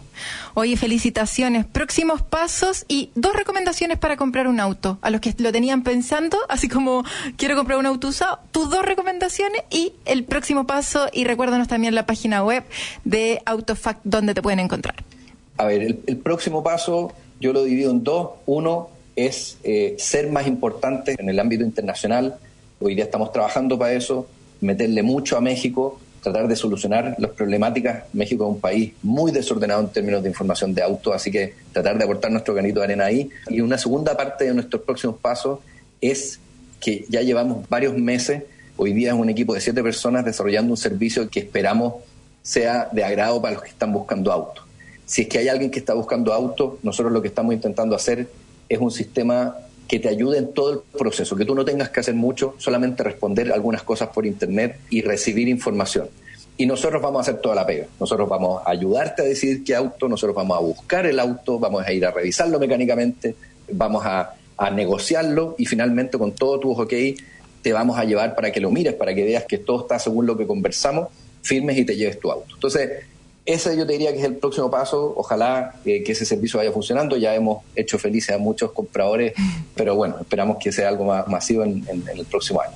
[0.55, 1.65] Oye, felicitaciones.
[1.65, 4.99] Próximos pasos y dos recomendaciones para comprar un auto.
[5.03, 7.05] A los que lo tenían pensando, así como
[7.37, 11.09] quiero comprar un auto usado, tus dos recomendaciones y el próximo paso.
[11.13, 12.65] Y recuérdanos también la página web
[13.05, 14.97] de Autofact donde te pueden encontrar.
[15.57, 18.31] A ver, el, próximo paso yo lo divido en dos.
[18.47, 22.37] Uno es eh, ser más importante en el ámbito internacional.
[22.81, 24.27] Hoy día estamos trabajando para eso,
[24.61, 28.05] meterle mucho a México tratar de solucionar las problemáticas.
[28.13, 31.99] México es un país muy desordenado en términos de información de autos, así que tratar
[31.99, 33.31] de aportar nuestro granito de arena ahí.
[33.49, 35.61] Y una segunda parte de nuestros próximos pasos
[36.01, 36.39] es
[36.81, 38.43] que ya llevamos varios meses.
[38.77, 41.95] Hoy día es un equipo de siete personas desarrollando un servicio que esperamos
[42.43, 44.63] sea de agrado para los que están buscando auto.
[45.05, 48.29] Si es que hay alguien que está buscando auto, nosotros lo que estamos intentando hacer
[48.69, 49.57] es un sistema
[49.91, 53.03] que te ayude en todo el proceso, que tú no tengas que hacer mucho, solamente
[53.03, 56.09] responder algunas cosas por internet y recibir información.
[56.57, 57.87] Y nosotros vamos a hacer toda la pega.
[57.99, 61.85] Nosotros vamos a ayudarte a decidir qué auto, nosotros vamos a buscar el auto, vamos
[61.85, 63.35] a ir a revisarlo mecánicamente,
[63.73, 64.37] vamos a,
[64.73, 66.93] negociarlo y finalmente con todo tu ok
[67.63, 70.27] te vamos a llevar para que lo mires, para que veas que todo está según
[70.27, 71.09] lo que conversamos,
[71.41, 72.55] firmes y te lleves tu auto.
[72.55, 72.91] Entonces,
[73.47, 75.15] ese yo te diría que es el próximo paso.
[75.17, 77.17] Ojalá eh, que ese servicio vaya funcionando.
[77.17, 79.35] Ya hemos hecho felices a muchos compradores,
[79.75, 82.75] pero bueno, esperamos que sea algo más masivo en, el próximo año.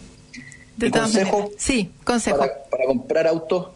[0.76, 2.38] De consejo, sí, consejo.
[2.38, 3.68] Para, comprar autos,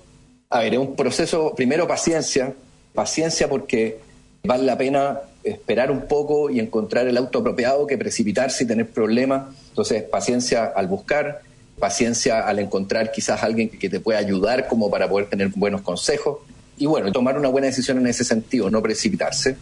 [0.50, 2.52] a ver, es un proceso, primero paciencia,
[2.92, 4.00] paciencia porque
[4.42, 8.90] vale la pena esperar un poco y encontrar el auto apropiado que precipitarse y tener
[8.90, 9.54] problemas.
[9.68, 11.42] Entonces, paciencia al buscar,
[11.78, 16.38] paciencia al encontrar quizás alguien que te pueda ayudar como para poder tener buenos consejos
[16.78, 19.56] y bueno, tomar una buena decisión en ese sentido, no precipitarse.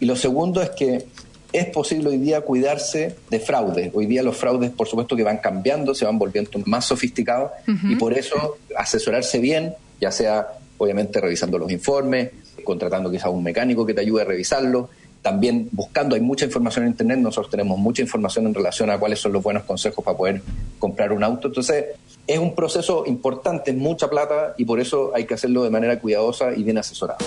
[0.00, 1.04] Y lo segundo es que
[1.52, 3.90] es posible hoy día cuidarse de fraudes.
[3.94, 7.96] Hoy día los fraudes, por supuesto, que van cambiando, se van volviendo más sofisticados y
[7.96, 10.48] por eso asesorarse bien, ya sea
[10.78, 12.30] obviamente revisando los informes,
[12.64, 14.88] contratando quizás un mecánico que te ayude a revisarlo,
[15.20, 19.20] también buscando, hay mucha información en Internet, nosotros tenemos mucha información en relación a cuáles
[19.20, 20.42] son los buenos consejos para poder
[20.80, 21.48] comprar un auto.
[21.48, 21.84] Entonces,
[22.26, 26.52] es un proceso importante, mucha plata y por eso hay que hacerlo de manera cuidadosa
[26.54, 27.18] y bien asesorada.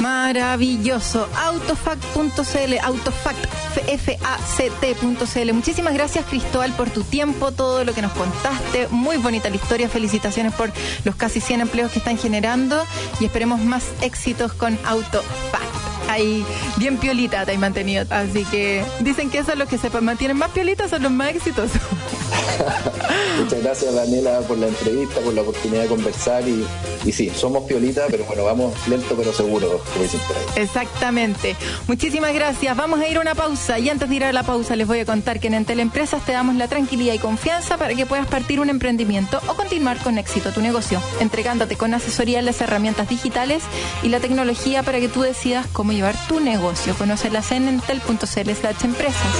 [0.00, 1.28] Maravilloso.
[1.36, 3.44] Autofact.cl, autofact,
[3.86, 5.52] F-A-C-T.cl.
[5.52, 8.88] Muchísimas gracias, Cristóbal, por tu tiempo, todo lo que nos contaste.
[8.88, 9.88] Muy bonita la historia.
[9.88, 10.70] Felicitaciones por
[11.04, 12.82] los casi 100 empleos que están generando
[13.20, 16.44] y esperemos más éxitos con Autofact ahí
[16.76, 18.04] bien piolita te hay mantenido.
[18.10, 21.34] Así que dicen que eso es lo que se mantienen más piolitas, son los más
[21.34, 21.80] exitosos.
[23.38, 26.64] Muchas gracias Daniela por la entrevista, por la oportunidad de conversar y,
[27.04, 30.62] y sí, somos piolitas, pero bueno, vamos lento pero seguro, como dicen por ahí.
[30.62, 31.56] Exactamente.
[31.86, 32.76] Muchísimas gracias.
[32.76, 35.00] Vamos a ir a una pausa y antes de ir a la pausa les voy
[35.00, 38.26] a contar que en Entel Empresas te damos la tranquilidad y confianza para que puedas
[38.26, 43.62] partir un emprendimiento o continuar con éxito tu negocio, entregándote con asesoría las herramientas digitales
[44.02, 46.94] y la tecnología para que tú decidas cómo llevar tu negocio.
[46.94, 49.34] Conócelas en entel.cl slash empresas.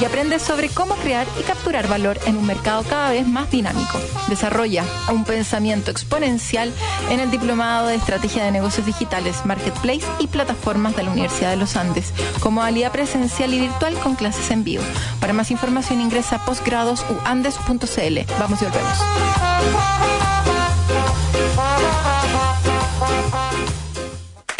[0.00, 3.98] Y aprende sobre cómo crear y capturar valor en un mercado cada vez más dinámico.
[4.28, 6.72] Desarrolla un pensamiento exponencial
[7.10, 11.56] en el Diplomado de Estrategia de Negocios Digitales, Marketplace y Plataformas de la Universidad de
[11.56, 14.82] los Andes, como modalidad presencial y virtual con clases en vivo.
[15.20, 18.32] Para más información ingresa a postgradosuandes.cl.
[18.38, 20.27] Vamos y volvemos.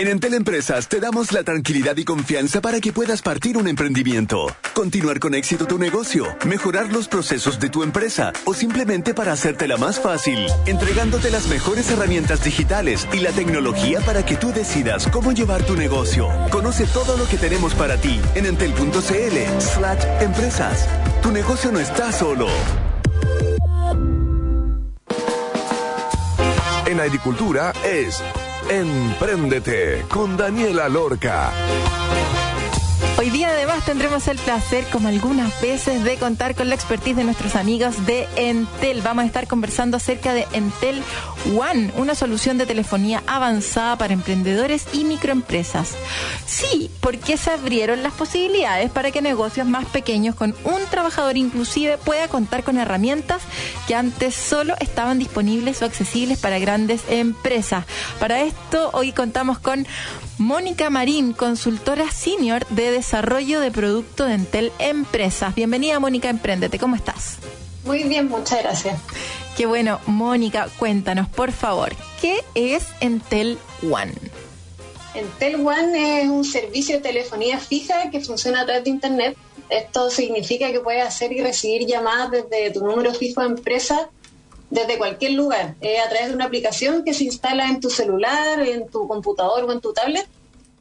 [0.01, 4.47] En Entel Empresas te damos la tranquilidad y confianza para que puedas partir un emprendimiento,
[4.73, 9.77] continuar con éxito tu negocio, mejorar los procesos de tu empresa o simplemente para hacértela
[9.77, 15.33] más fácil, entregándote las mejores herramientas digitales y la tecnología para que tú decidas cómo
[15.33, 16.29] llevar tu negocio.
[16.53, 19.01] Conoce todo lo que tenemos para ti en entel.cl
[19.61, 20.89] slash empresas.
[21.25, 22.47] Tu negocio no está solo.
[26.87, 28.23] En agricultura es
[28.71, 31.51] Empréndete con Daniela Lorca.
[33.19, 37.25] Hoy día además tendremos el placer, como algunas veces, de contar con la expertise de
[37.25, 39.03] nuestros amigos de Entel.
[39.03, 41.03] Vamos a estar conversando acerca de Entel
[41.59, 45.97] One, una solución de telefonía avanzada para emprendedores y microempresas.
[46.47, 51.99] Sí, porque se abrieron las posibilidades para que negocios más pequeños con un trabajador inclusive
[51.99, 53.43] pueda contar con herramientas
[53.89, 57.85] que antes solo estaban disponibles o accesibles para grandes empresas.
[58.21, 59.89] Para esto hoy contamos con
[60.39, 65.53] Mónica Marín, consultora senior de desarrollo de producto de Entel Empresas.
[65.53, 66.79] Bienvenida, Mónica Emprendete.
[66.79, 67.39] ¿Cómo estás?
[67.85, 69.01] Muy bien, muchas gracias.
[69.57, 74.15] Qué bueno, Mónica, cuéntanos, por favor, ¿qué es Entel One?
[75.15, 79.37] Entel One es un servicio de telefonía fija que funciona a través de Internet.
[79.69, 84.09] Esto significa que puedes hacer y recibir llamadas desde tu número fijo de empresa
[84.71, 88.61] desde cualquier lugar, eh, a través de una aplicación que se instala en tu celular,
[88.61, 90.27] en tu computador o en tu tablet,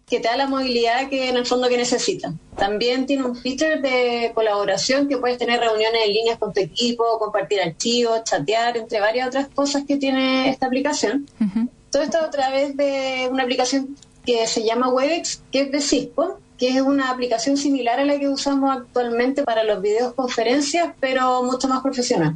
[0.07, 2.33] que te da la movilidad que en el fondo que necesitas.
[2.55, 7.19] También tiene un feature de colaboración que puedes tener reuniones en línea con tu equipo,
[7.19, 11.27] compartir archivos, chatear, entre varias otras cosas que tiene esta aplicación.
[11.91, 16.39] Todo esto a través de una aplicación que se llama Webex, que es de Cisco,
[16.57, 21.67] que es una aplicación similar a la que usamos actualmente para los videoconferencias, pero mucho
[21.67, 22.35] más profesional.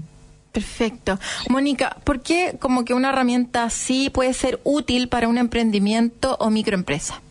[0.51, 1.17] Perfecto.
[1.49, 6.49] Mónica, ¿por qué como que una herramienta así puede ser útil para un emprendimiento o
[6.49, 7.21] microempresa?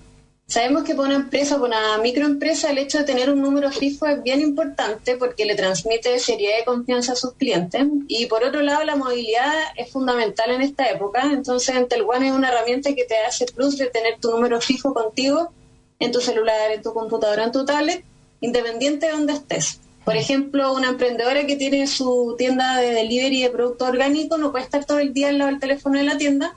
[0.46, 4.06] Sabemos que para una empresa, para una microempresa, el hecho de tener un número fijo
[4.06, 7.86] es bien importante porque le transmite seriedad y confianza a sus clientes.
[8.08, 11.22] Y por otro lado, la movilidad es fundamental en esta época.
[11.30, 14.92] Entonces, Entel One es una herramienta que te hace plus de tener tu número fijo
[14.92, 15.52] contigo
[16.00, 18.04] en tu celular, en tu computadora, en tu tablet,
[18.40, 19.78] independiente de donde estés.
[20.10, 24.64] Por ejemplo, una emprendedora que tiene su tienda de delivery de producto orgánico no puede
[24.64, 26.56] estar todo el día al lado del teléfono de la tienda,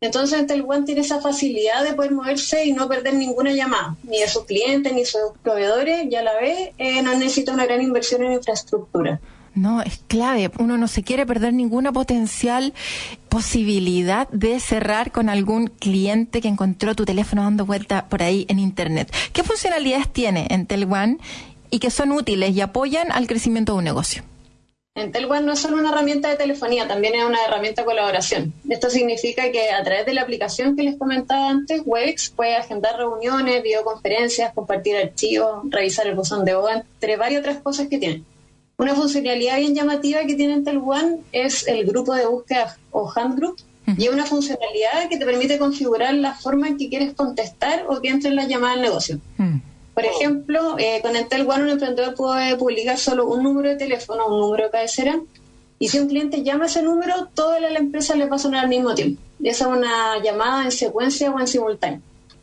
[0.00, 4.20] entonces el One tiene esa facilidad de poder moverse y no perder ninguna llamada, ni
[4.20, 7.82] de sus clientes, ni de sus proveedores, ya la ve, eh, no necesita una gran
[7.82, 9.20] inversión en infraestructura.
[9.54, 10.50] No, es clave.
[10.58, 12.72] Uno no se quiere perder ninguna potencial
[13.28, 18.58] posibilidad de cerrar con algún cliente que encontró tu teléfono dando vuelta por ahí en
[18.58, 19.12] Internet.
[19.32, 21.18] ¿Qué funcionalidades tiene Entel One
[21.70, 24.22] y que son útiles y apoyan al crecimiento de un negocio?
[24.96, 28.54] Entel One no es solo una herramienta de telefonía, también es una herramienta de colaboración.
[28.66, 32.96] Esto significa que a través de la aplicación que les comentaba antes, Webex puede agendar
[32.96, 38.22] reuniones, videoconferencias, compartir archivos, revisar el buzón de voz, entre varias otras cosas que tiene.
[38.78, 43.58] Una funcionalidad bien llamativa que tiene Entel One es el grupo de búsqueda o handgroup,
[43.98, 48.00] y es una funcionalidad que te permite configurar la forma en que quieres contestar o
[48.00, 49.20] que entre en la llamada al negocio.
[49.36, 49.58] Mm.
[49.96, 54.26] Por ejemplo, eh, con Entel One un emprendedor puede publicar solo un número de teléfono,
[54.26, 55.18] un número de cabecera,
[55.78, 58.68] y si un cliente llama ese número, toda la empresa le va a sonar al
[58.68, 59.22] mismo tiempo.
[59.42, 62.02] Esa es una llamada en secuencia o en simultáneo.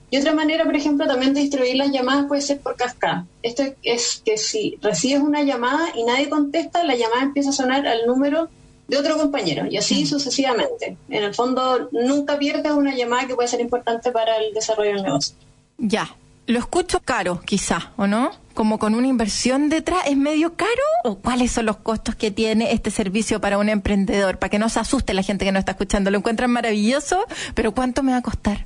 [0.09, 3.27] Y otra manera, por ejemplo, también de distribuir las llamadas puede ser por cascada.
[3.43, 7.85] Esto es que si recibes una llamada y nadie contesta, la llamada empieza a sonar
[7.85, 8.49] al número
[8.87, 10.07] de otro compañero y así mm.
[10.07, 10.97] sucesivamente.
[11.07, 15.03] En el fondo, nunca pierdes una llamada que puede ser importante para el desarrollo del
[15.03, 15.35] negocio.
[15.77, 18.31] Ya, lo escucho caro, quizá, ¿o no?
[18.53, 20.71] Como con una inversión detrás, ¿es medio caro?
[21.03, 24.37] ¿O cuáles son los costos que tiene este servicio para un emprendedor?
[24.37, 26.11] Para que no se asuste la gente que no está escuchando.
[26.11, 27.25] Lo encuentran maravilloso,
[27.55, 28.65] pero ¿cuánto me va a costar?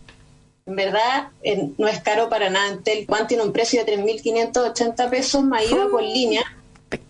[0.66, 1.30] En verdad,
[1.78, 2.80] no es caro para nada.
[3.08, 6.44] One tiene un precio de 3.580 pesos más IVA por línea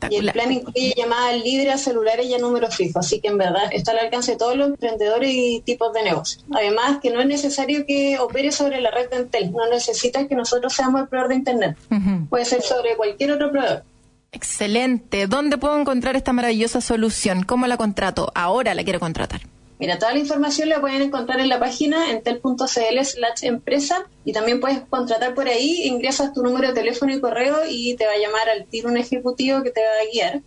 [0.10, 3.38] y el plan incluye llamadas libres a celulares y a números fijos, así que en
[3.38, 6.44] verdad está al alcance de todos los emprendedores y tipos de negocios.
[6.52, 10.36] Además, que no es necesario que opere sobre la red de Entel, no necesita que
[10.36, 11.78] nosotros seamos el proveedor de Internet,
[12.30, 13.84] puede ser sobre cualquier otro proveedor.
[14.32, 15.28] Excelente.
[15.28, 17.44] ¿Dónde puedo encontrar esta maravillosa solución?
[17.44, 18.32] ¿Cómo la contrato?
[18.36, 19.42] Ahora la quiero contratar.
[19.80, 24.60] Mira, toda la información la pueden encontrar en la página entel.cl slash empresa y también
[24.60, 28.18] puedes contratar por ahí, ingresas tu número de teléfono y correo y te va a
[28.18, 30.42] llamar al tiro un ejecutivo que te va a guiar.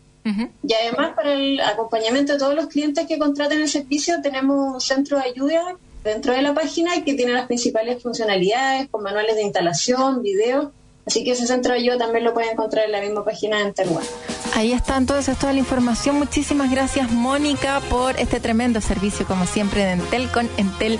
[0.62, 4.81] Y además para el acompañamiento de todos los clientes que contraten el servicio tenemos un
[4.81, 9.43] centro de ayuda dentro de la página que tiene las principales funcionalidades con manuales de
[9.43, 10.68] instalación, videos
[11.07, 13.64] Así que ese centro de ayuda también lo pueden encontrar en la misma página de
[13.64, 14.07] Entel One.
[14.55, 16.16] Ahí está entonces toda la información.
[16.16, 20.98] Muchísimas gracias Mónica por este tremendo servicio como siempre de Entel con Entel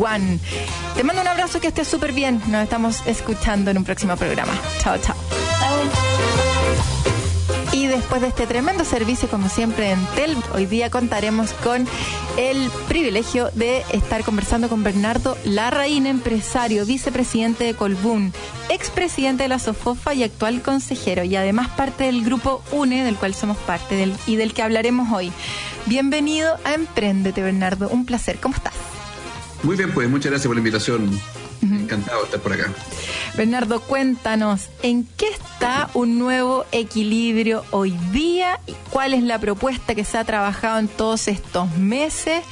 [0.00, 0.38] One.
[0.96, 2.40] Te mando un abrazo que estés súper bien.
[2.48, 4.52] Nos estamos escuchando en un próximo programa.
[4.80, 5.16] Chao, chao.
[5.58, 6.53] Chao.
[7.94, 11.86] Después de este tremendo servicio, como siempre en TEL, hoy día contaremos con
[12.36, 18.32] el privilegio de estar conversando con Bernardo Larraín, empresario, vicepresidente de Colbún,
[18.68, 23.32] expresidente de la SOFOFA y actual consejero, y además parte del grupo UNE, del cual
[23.32, 25.30] somos parte del, y del que hablaremos hoy.
[25.86, 27.88] Bienvenido a Emprendete, Bernardo.
[27.90, 28.40] Un placer.
[28.40, 28.74] ¿Cómo estás?
[29.62, 31.20] Muy bien, pues muchas gracias por la invitación.
[31.62, 32.72] Encantado de estar por acá.
[33.36, 38.60] Bernardo, cuéntanos, ¿en qué está un nuevo equilibrio hoy día?
[38.66, 42.44] y ¿Cuál es la propuesta que se ha trabajado en todos estos meses?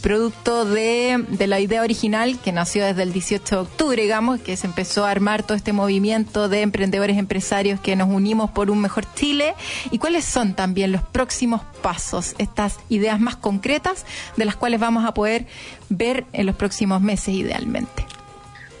[0.00, 4.56] Producto de, de la idea original que nació desde el 18 de octubre, digamos, que
[4.56, 8.80] se empezó a armar todo este movimiento de emprendedores empresarios que nos unimos por un
[8.80, 9.54] mejor Chile.
[9.90, 14.06] ¿Y cuáles son también los próximos pasos, estas ideas más concretas
[14.36, 15.46] de las cuales vamos a poder
[15.88, 18.06] ver en los próximos meses idealmente?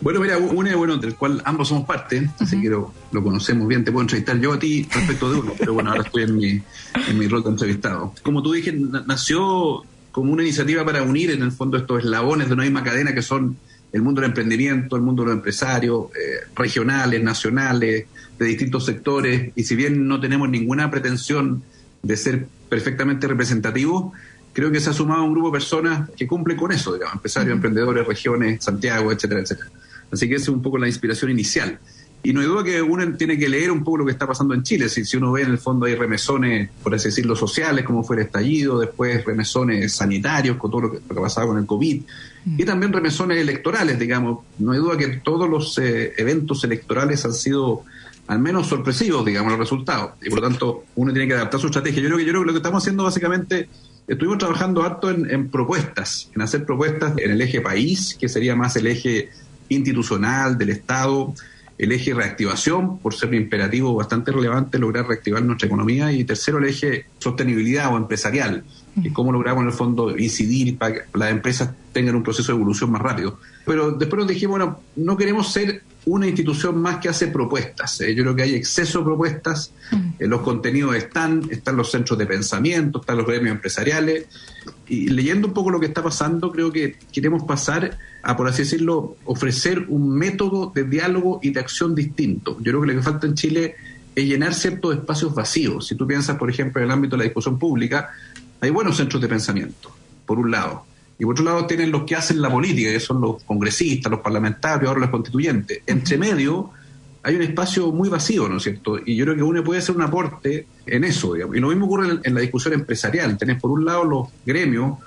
[0.00, 3.84] Bueno, mira, UNE, bueno, del cual ambos somos parte, así que lo, conocemos bien.
[3.84, 6.62] Te puedo entrevistar yo a ti respecto de uno, pero bueno, ahora estoy en mi,
[7.08, 8.14] en mi rol de entrevistado.
[8.22, 12.54] Como tú dije, nació como una iniciativa para unir en el fondo estos eslabones de
[12.54, 13.56] una misma cadena que son
[13.92, 18.06] el mundo del emprendimiento, el mundo de los empresarios, eh, regionales, nacionales,
[18.38, 21.62] de distintos sectores, y si bien no tenemos ninguna pretensión
[22.02, 24.12] de ser perfectamente representativos,
[24.52, 27.54] creo que se ha sumado un grupo de personas que cumple con eso, digamos, empresarios,
[27.54, 29.70] emprendedores, regiones, Santiago, etcétera, etcétera.
[30.10, 31.78] Así que esa es un poco la inspiración inicial.
[32.22, 34.52] Y no hay duda que uno tiene que leer un poco lo que está pasando
[34.52, 34.88] en Chile.
[34.88, 38.22] Si, uno ve en el fondo hay remesones, por así decirlo, sociales, como fue el
[38.22, 42.02] estallido, después remesones sanitarios, con todo lo que, lo pasaba con el COVID,
[42.56, 44.40] y también remesones electorales, digamos.
[44.58, 47.84] No hay duda que todos los eh, eventos electorales han sido
[48.26, 50.12] al menos sorpresivos, digamos, los resultados.
[50.20, 52.02] Y por lo tanto, uno tiene que adaptar su estrategia.
[52.02, 53.68] Yo creo que, yo creo que lo que estamos haciendo básicamente
[54.06, 58.76] estuvimos trabajando harto en, propuestas, en hacer propuestas en el eje país, que sería más
[58.76, 59.30] el eje
[59.68, 61.34] institucional del Estado,
[61.78, 66.58] el eje reactivación, por ser un imperativo bastante relevante lograr reactivar nuestra economía, y tercero,
[66.58, 68.64] el eje sostenibilidad o empresarial,
[68.96, 72.56] y cómo logramos en el fondo incidir para que las empresas tengan un proceso de
[72.56, 73.38] evolución más rápido.
[73.64, 78.00] Pero después nos dijimos, bueno, no queremos ser una institución más que hace propuestas.
[78.00, 78.14] ¿eh?
[78.14, 79.72] Yo creo que hay exceso de propuestas,
[80.18, 84.26] eh, los contenidos están, están los centros de pensamiento, están los gremios empresariales,
[84.86, 88.62] y leyendo un poco lo que está pasando, creo que queremos pasar a, por así
[88.62, 92.56] decirlo, ofrecer un método de diálogo y de acción distinto.
[92.58, 93.76] Yo creo que lo que falta en Chile
[94.14, 95.86] es llenar ciertos espacios vacíos.
[95.86, 98.10] Si tú piensas, por ejemplo, en el ámbito de la discusión pública,
[98.60, 99.94] hay buenos centros de pensamiento,
[100.24, 100.87] por un lado.
[101.18, 104.20] Y por otro lado tienen los que hacen la política, que son los congresistas, los
[104.20, 105.80] parlamentarios, ahora los constituyentes.
[105.86, 106.70] Entre medio
[107.22, 108.98] hay un espacio muy vacío, ¿no es cierto?
[109.04, 111.34] Y yo creo que uno puede hacer un aporte en eso.
[111.34, 111.56] Digamos.
[111.56, 113.36] Y lo mismo ocurre en la discusión empresarial.
[113.36, 114.98] Tenés por un lado los gremios,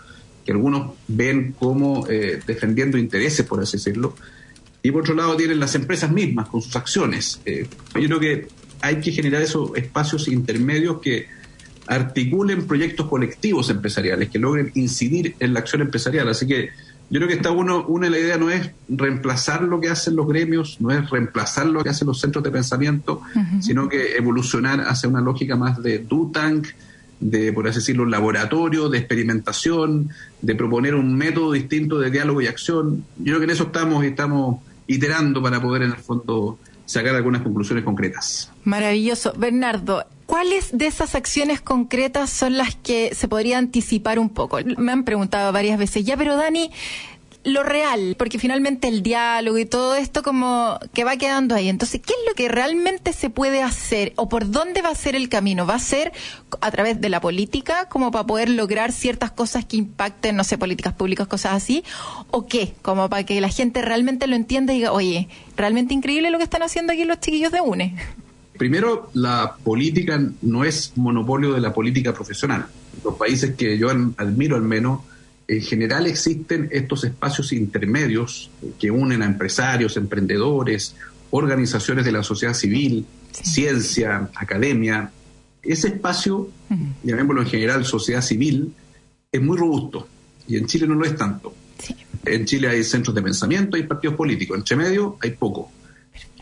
[0.46, 4.16] que algunos ven como eh, defendiendo intereses, por así decirlo,
[4.84, 7.40] y por otro lado tienen las empresas mismas con sus acciones.
[7.46, 8.48] Eh, yo creo que
[8.82, 11.28] hay que generar esos espacios intermedios que
[11.88, 16.30] articulen proyectos colectivos empresariales, que logren incidir en la acción empresarial.
[16.30, 16.70] Así que
[17.10, 20.28] yo creo que está uno, una la idea no es reemplazar lo que hacen los
[20.28, 23.22] gremios, no es reemplazar lo que hacen los centros de pensamiento,
[23.60, 26.68] sino que evolucionar hacia una lógica más de do tank,
[27.20, 30.10] de, por así decirlo, laboratorio, de experimentación,
[30.42, 33.04] de proponer un método distinto de diálogo y acción.
[33.18, 36.60] Yo creo que en eso estamos y estamos iterando para poder en el fondo
[36.92, 38.52] sacar algunas conclusiones concretas.
[38.64, 39.34] Maravilloso.
[39.38, 44.60] Bernardo, ¿cuáles de esas acciones concretas son las que se podría anticipar un poco?
[44.78, 46.72] Me han preguntado varias veces, ya, pero Dani,
[47.44, 51.70] lo real, porque finalmente el diálogo y todo esto como que va quedando ahí.
[51.70, 55.16] Entonces, ¿qué es lo que realmente se puede hacer o por dónde va a ser
[55.16, 55.66] el camino?
[55.66, 56.12] ¿Va a ser
[56.62, 60.58] a través de la política como para poder lograr ciertas cosas que impacten, no sé,
[60.58, 61.84] políticas públicas, cosas así?
[62.30, 62.76] ¿O qué?
[62.82, 65.28] Como para que la gente realmente lo entienda y diga, oye,
[65.58, 67.96] realmente increíble lo que están haciendo aquí los chiquillos de UNE.
[68.58, 72.68] Primero, la política no es monopolio de la política profesional.
[73.04, 75.00] Los países que yo admiro al menos
[75.52, 78.50] en general existen estos espacios intermedios
[78.80, 80.96] que unen a empresarios, emprendedores,
[81.32, 85.12] organizaciones de la sociedad civil, ciencia, academia.
[85.62, 86.50] Ese espacio,
[87.04, 88.74] llamémoslo en general sociedad civil,
[89.30, 90.08] es muy robusto
[90.48, 91.54] y en Chile no lo es tanto.
[92.24, 95.70] En Chile hay centros de pensamiento, hay partidos políticos, entre medio hay poco.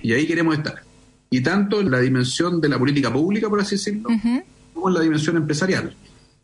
[0.04, 0.84] Y ahí queremos estar.
[1.32, 4.10] Y tanto en la dimensión de la política pública, por así decirlo,
[4.72, 5.96] como en la dimensión empresarial.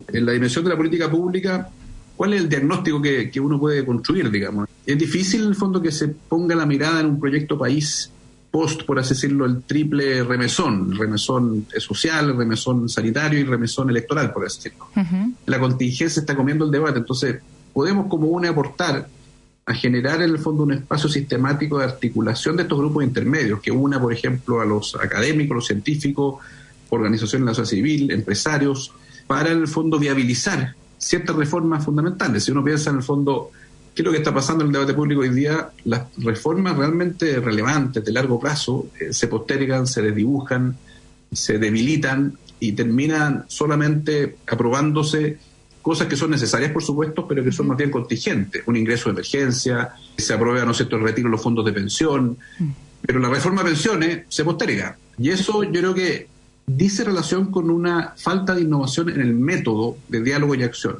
[0.07, 1.69] En la dimensión de la política pública
[2.15, 4.69] ¿Cuál es el diagnóstico que, uno puede construir, digamos?
[4.85, 8.09] Es difícil, en el fondo, que se ponga la mirada en un proyecto país
[8.51, 14.45] post, por así decirlo, el triple remesón, remesón social, remesón sanitario y remesón electoral, por
[14.45, 14.87] así decirlo.
[15.45, 17.41] La contingencia está comiendo el debate, entonces
[17.73, 19.09] podemos como UNE aportar
[19.65, 23.71] a generar en el fondo un espacio sistemático de articulación de estos grupos intermedios, que
[23.71, 26.35] una, por ejemplo, a los académicos, los científicos,
[26.89, 28.93] organizaciones de la sociedad civil, empresarios,
[29.27, 30.75] para en el fondo viabilizar
[31.05, 32.43] ciertas reformas fundamentales.
[32.43, 33.51] Si uno piensa en el fondo
[33.93, 37.39] qué es lo que está pasando en el debate público hoy día, las reformas realmente
[37.39, 40.75] relevantes de largo plazo eh, se postergan, se desdibujan,
[41.31, 45.37] se debilitan y terminan solamente aprobándose
[45.83, 48.63] cosas que son necesarias, por supuesto, pero que son más bien contingentes.
[48.65, 52.37] Un ingreso de emergencia, se aprueba, ¿no sé, el retiro de los fondos de pensión,
[53.01, 54.97] pero la reforma de pensiones se posterga.
[55.19, 56.27] Y eso yo creo que
[56.67, 60.97] dice relación con una falta de innovación en el método de diálogo y acción.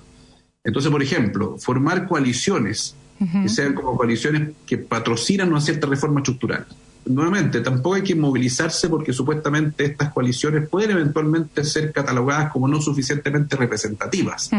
[0.64, 2.96] Entonces, por ejemplo, formar coaliciones,
[3.42, 6.66] que sean como coaliciones que patrocinan una cierta reforma estructural.
[7.06, 12.82] Nuevamente, tampoco hay que movilizarse porque supuestamente estas coaliciones pueden eventualmente ser catalogadas como no
[12.82, 14.50] suficientemente representativas.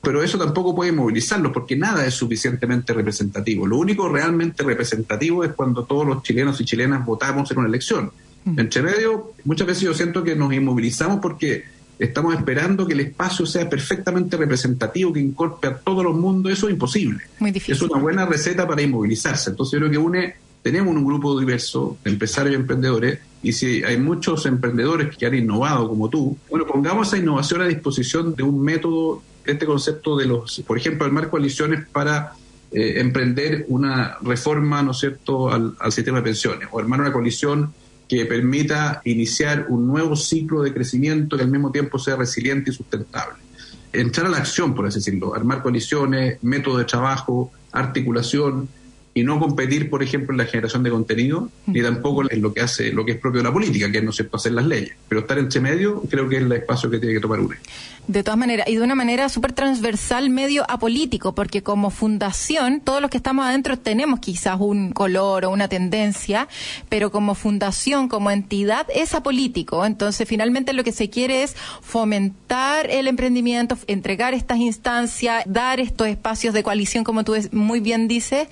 [0.00, 3.66] Pero eso tampoco puede movilizarlos porque nada es suficientemente representativo.
[3.66, 8.10] Lo único realmente representativo es cuando todos los chilenos y chilenas votamos en una elección.
[8.56, 11.64] Entre medio, muchas veces yo siento que nos inmovilizamos porque
[11.98, 16.52] estamos esperando que el espacio sea perfectamente representativo, que incorpore a todos los mundos.
[16.52, 17.24] Eso es imposible.
[17.40, 17.74] Muy difícil.
[17.74, 19.50] Es una buena receta para inmovilizarse.
[19.50, 23.82] Entonces yo creo que une, tenemos un grupo diverso de empresarios y emprendedores, y si
[23.84, 28.42] hay muchos emprendedores que han innovado como tú, bueno, pongamos esa innovación a disposición de
[28.42, 32.32] un método, este concepto de los, por ejemplo, armar coaliciones para
[32.72, 37.12] eh, emprender una reforma, ¿no es cierto?, al, al sistema de pensiones, o armar una
[37.12, 37.72] coalición
[38.08, 42.74] que permita iniciar un nuevo ciclo de crecimiento que al mismo tiempo sea resiliente y
[42.74, 43.36] sustentable.
[43.92, 48.68] Entrar a la acción, por así decirlo, armar coaliciones, método de trabajo, articulación,
[49.16, 52.60] y no competir, por ejemplo, en la generación de contenido, ni tampoco en lo que
[52.60, 54.92] hace, lo que es propio de la política, que es no sé, hacer las leyes.
[55.08, 57.56] Pero estar entre medio creo que es el espacio que tiene que tomar UNE.
[58.08, 63.00] De todas maneras, y de una manera súper transversal, medio apolítico, porque como fundación, todos
[63.02, 66.46] los que estamos adentro tenemos quizás un color o una tendencia,
[66.88, 69.84] pero como fundación, como entidad, es apolítico.
[69.84, 76.06] Entonces, finalmente lo que se quiere es fomentar el emprendimiento, entregar estas instancias, dar estos
[76.06, 78.46] espacios de coalición, como tú muy bien dices,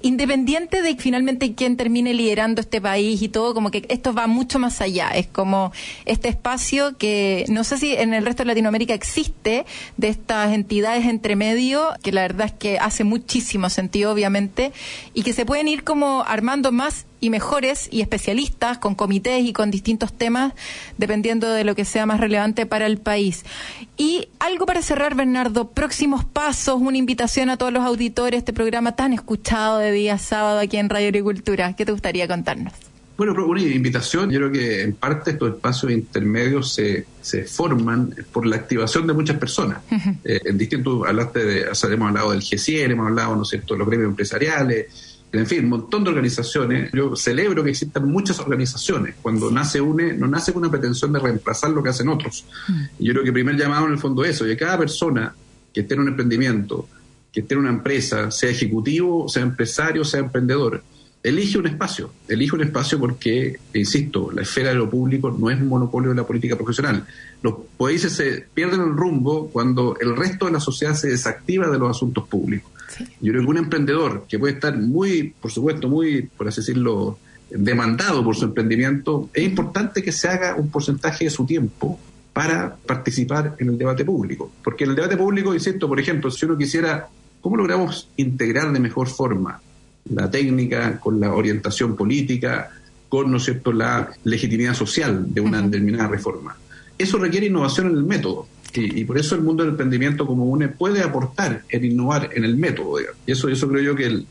[0.00, 4.58] independiente de finalmente quién termine liderando este país y todo, como que esto va mucho
[4.58, 5.10] más allá.
[5.10, 5.72] Es como
[6.06, 9.66] este espacio que no sé si en el resto de Latinoamérica existe
[9.96, 14.72] de estas entidades entre medio, que la verdad es que hace muchísimo sentido, obviamente,
[15.12, 19.52] y que se pueden ir como armando más y mejores y especialistas con comités y
[19.52, 20.52] con distintos temas,
[20.98, 23.44] dependiendo de lo que sea más relevante para el país.
[23.96, 28.92] Y algo para cerrar, Bernardo, próximos pasos, una invitación a todos los auditores, este programa
[28.92, 31.74] tan escuchado de día sábado aquí en Radio Agricultura.
[31.74, 32.93] ¿Qué te gustaría contarnos?
[33.16, 38.44] Bueno, una invitación, yo creo que en parte estos espacios intermedios se, se forman por
[38.44, 39.78] la activación de muchas personas.
[40.24, 43.78] Eh, en distintos, hablaste de, hemos hablado del G100, hemos hablado, ¿no es cierto?, de
[43.78, 46.90] los gremios empresariales, en fin, un montón de organizaciones.
[46.92, 49.16] Yo celebro que existan muchas organizaciones.
[49.20, 52.44] Cuando nace UNE, no nace con una pretensión de reemplazar lo que hacen otros.
[52.98, 55.34] Y yo creo que el primer llamado en el fondo es eso, y cada persona
[55.72, 56.88] que esté en un emprendimiento,
[57.32, 60.82] que esté en una empresa, sea ejecutivo, sea empresario, sea emprendedor,
[61.24, 65.58] elige un espacio, elige un espacio porque, insisto, la esfera de lo público no es
[65.58, 67.06] un monopolio de la política profesional.
[67.42, 71.78] Los países se pierden el rumbo cuando el resto de la sociedad se desactiva de
[71.78, 72.70] los asuntos públicos.
[73.22, 77.18] Yo creo que un emprendedor que puede estar muy, por supuesto, muy, por así decirlo,
[77.50, 81.98] demandado por su emprendimiento, es importante que se haga un porcentaje de su tiempo
[82.34, 84.52] para participar en el debate público.
[84.62, 87.08] Porque en el debate público, insisto, por ejemplo, si uno quisiera,
[87.40, 89.62] ¿cómo logramos integrar de mejor forma
[90.10, 92.70] la técnica, con la orientación política,
[93.08, 93.72] con ¿no cierto?
[93.72, 96.56] la legitimidad social de una determinada reforma.
[96.98, 98.48] Eso requiere innovación en el método.
[98.76, 102.56] Y, por eso el mundo del emprendimiento como UNE puede aportar en innovar en el
[102.56, 103.00] método.
[103.00, 104.26] Y eso, eso creo yo que el,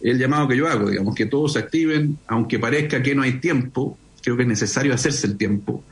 [0.00, 3.40] el llamado que yo hago, digamos, que todos se activen, aunque parezca que no hay
[3.40, 5.82] tiempo, creo que es necesario hacerse el tiempo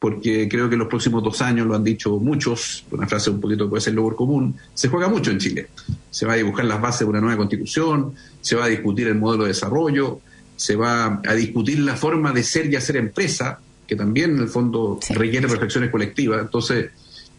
[0.00, 3.68] porque creo que los próximos dos años, lo han dicho muchos, una frase un poquito
[3.68, 5.68] puede ser lugar común, se juega mucho en Chile.
[6.10, 9.16] Se va a dibujar las bases de una nueva constitución, se va a discutir el
[9.16, 10.20] modelo de desarrollo,
[10.56, 14.48] se va a discutir la forma de ser y hacer empresa, que también en el
[14.48, 16.40] fondo requiere reflexiones colectivas.
[16.40, 16.92] Entonces,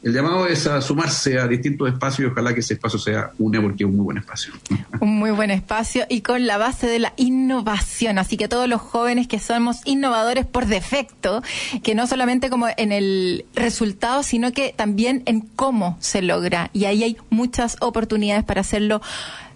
[0.03, 3.61] el llamado es a sumarse a distintos espacios y ojalá que ese espacio sea UNE
[3.61, 4.53] porque es un muy buen espacio.
[4.99, 8.17] Un muy buen espacio y con la base de la innovación.
[8.17, 11.43] Así que todos los jóvenes que somos innovadores por defecto,
[11.83, 16.71] que no solamente como en el resultado, sino que también en cómo se logra.
[16.73, 19.01] Y ahí hay muchas oportunidades para hacerlo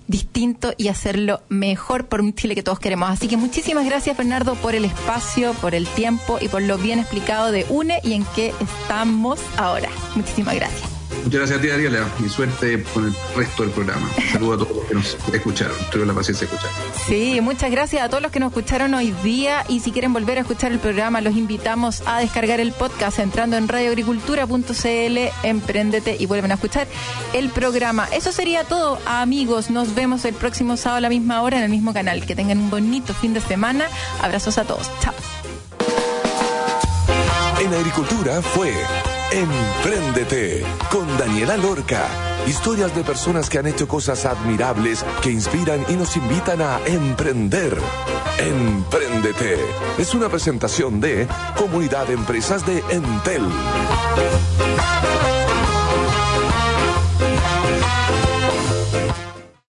[0.07, 3.09] distinto y hacerlo mejor por un Chile que todos queremos.
[3.09, 6.99] Así que muchísimas gracias Bernardo por el espacio, por el tiempo y por lo bien
[6.99, 9.89] explicado de UNE y en qué estamos ahora.
[10.15, 10.94] Muchísimas gracias.
[11.23, 14.07] Muchas gracias a ti, Ariela, y suerte con el resto del programa.
[14.31, 15.75] Saludos a todos los que nos escucharon.
[15.91, 16.71] Tuve la paciencia de escuchar.
[17.07, 19.63] Sí, muchas gracias a todos los que nos escucharon hoy día.
[19.67, 23.57] Y si quieren volver a escuchar el programa, los invitamos a descargar el podcast entrando
[23.57, 26.87] en radioagricultura.cl, emprendete y vuelven a escuchar
[27.33, 28.07] el programa.
[28.11, 29.69] Eso sería todo, amigos.
[29.69, 32.25] Nos vemos el próximo sábado a la misma hora en el mismo canal.
[32.25, 33.87] Que tengan un bonito fin de semana.
[34.21, 34.89] Abrazos a todos.
[35.01, 35.13] Chao.
[37.59, 38.73] En Agricultura fue
[39.35, 42.07] Empréndete con Daniela Lorca.
[42.47, 47.77] Historias de personas que han hecho cosas admirables que inspiran y nos invitan a emprender.
[48.37, 49.57] Empréndete
[49.97, 51.27] es una presentación de
[51.57, 53.43] Comunidad de Empresas de Entel.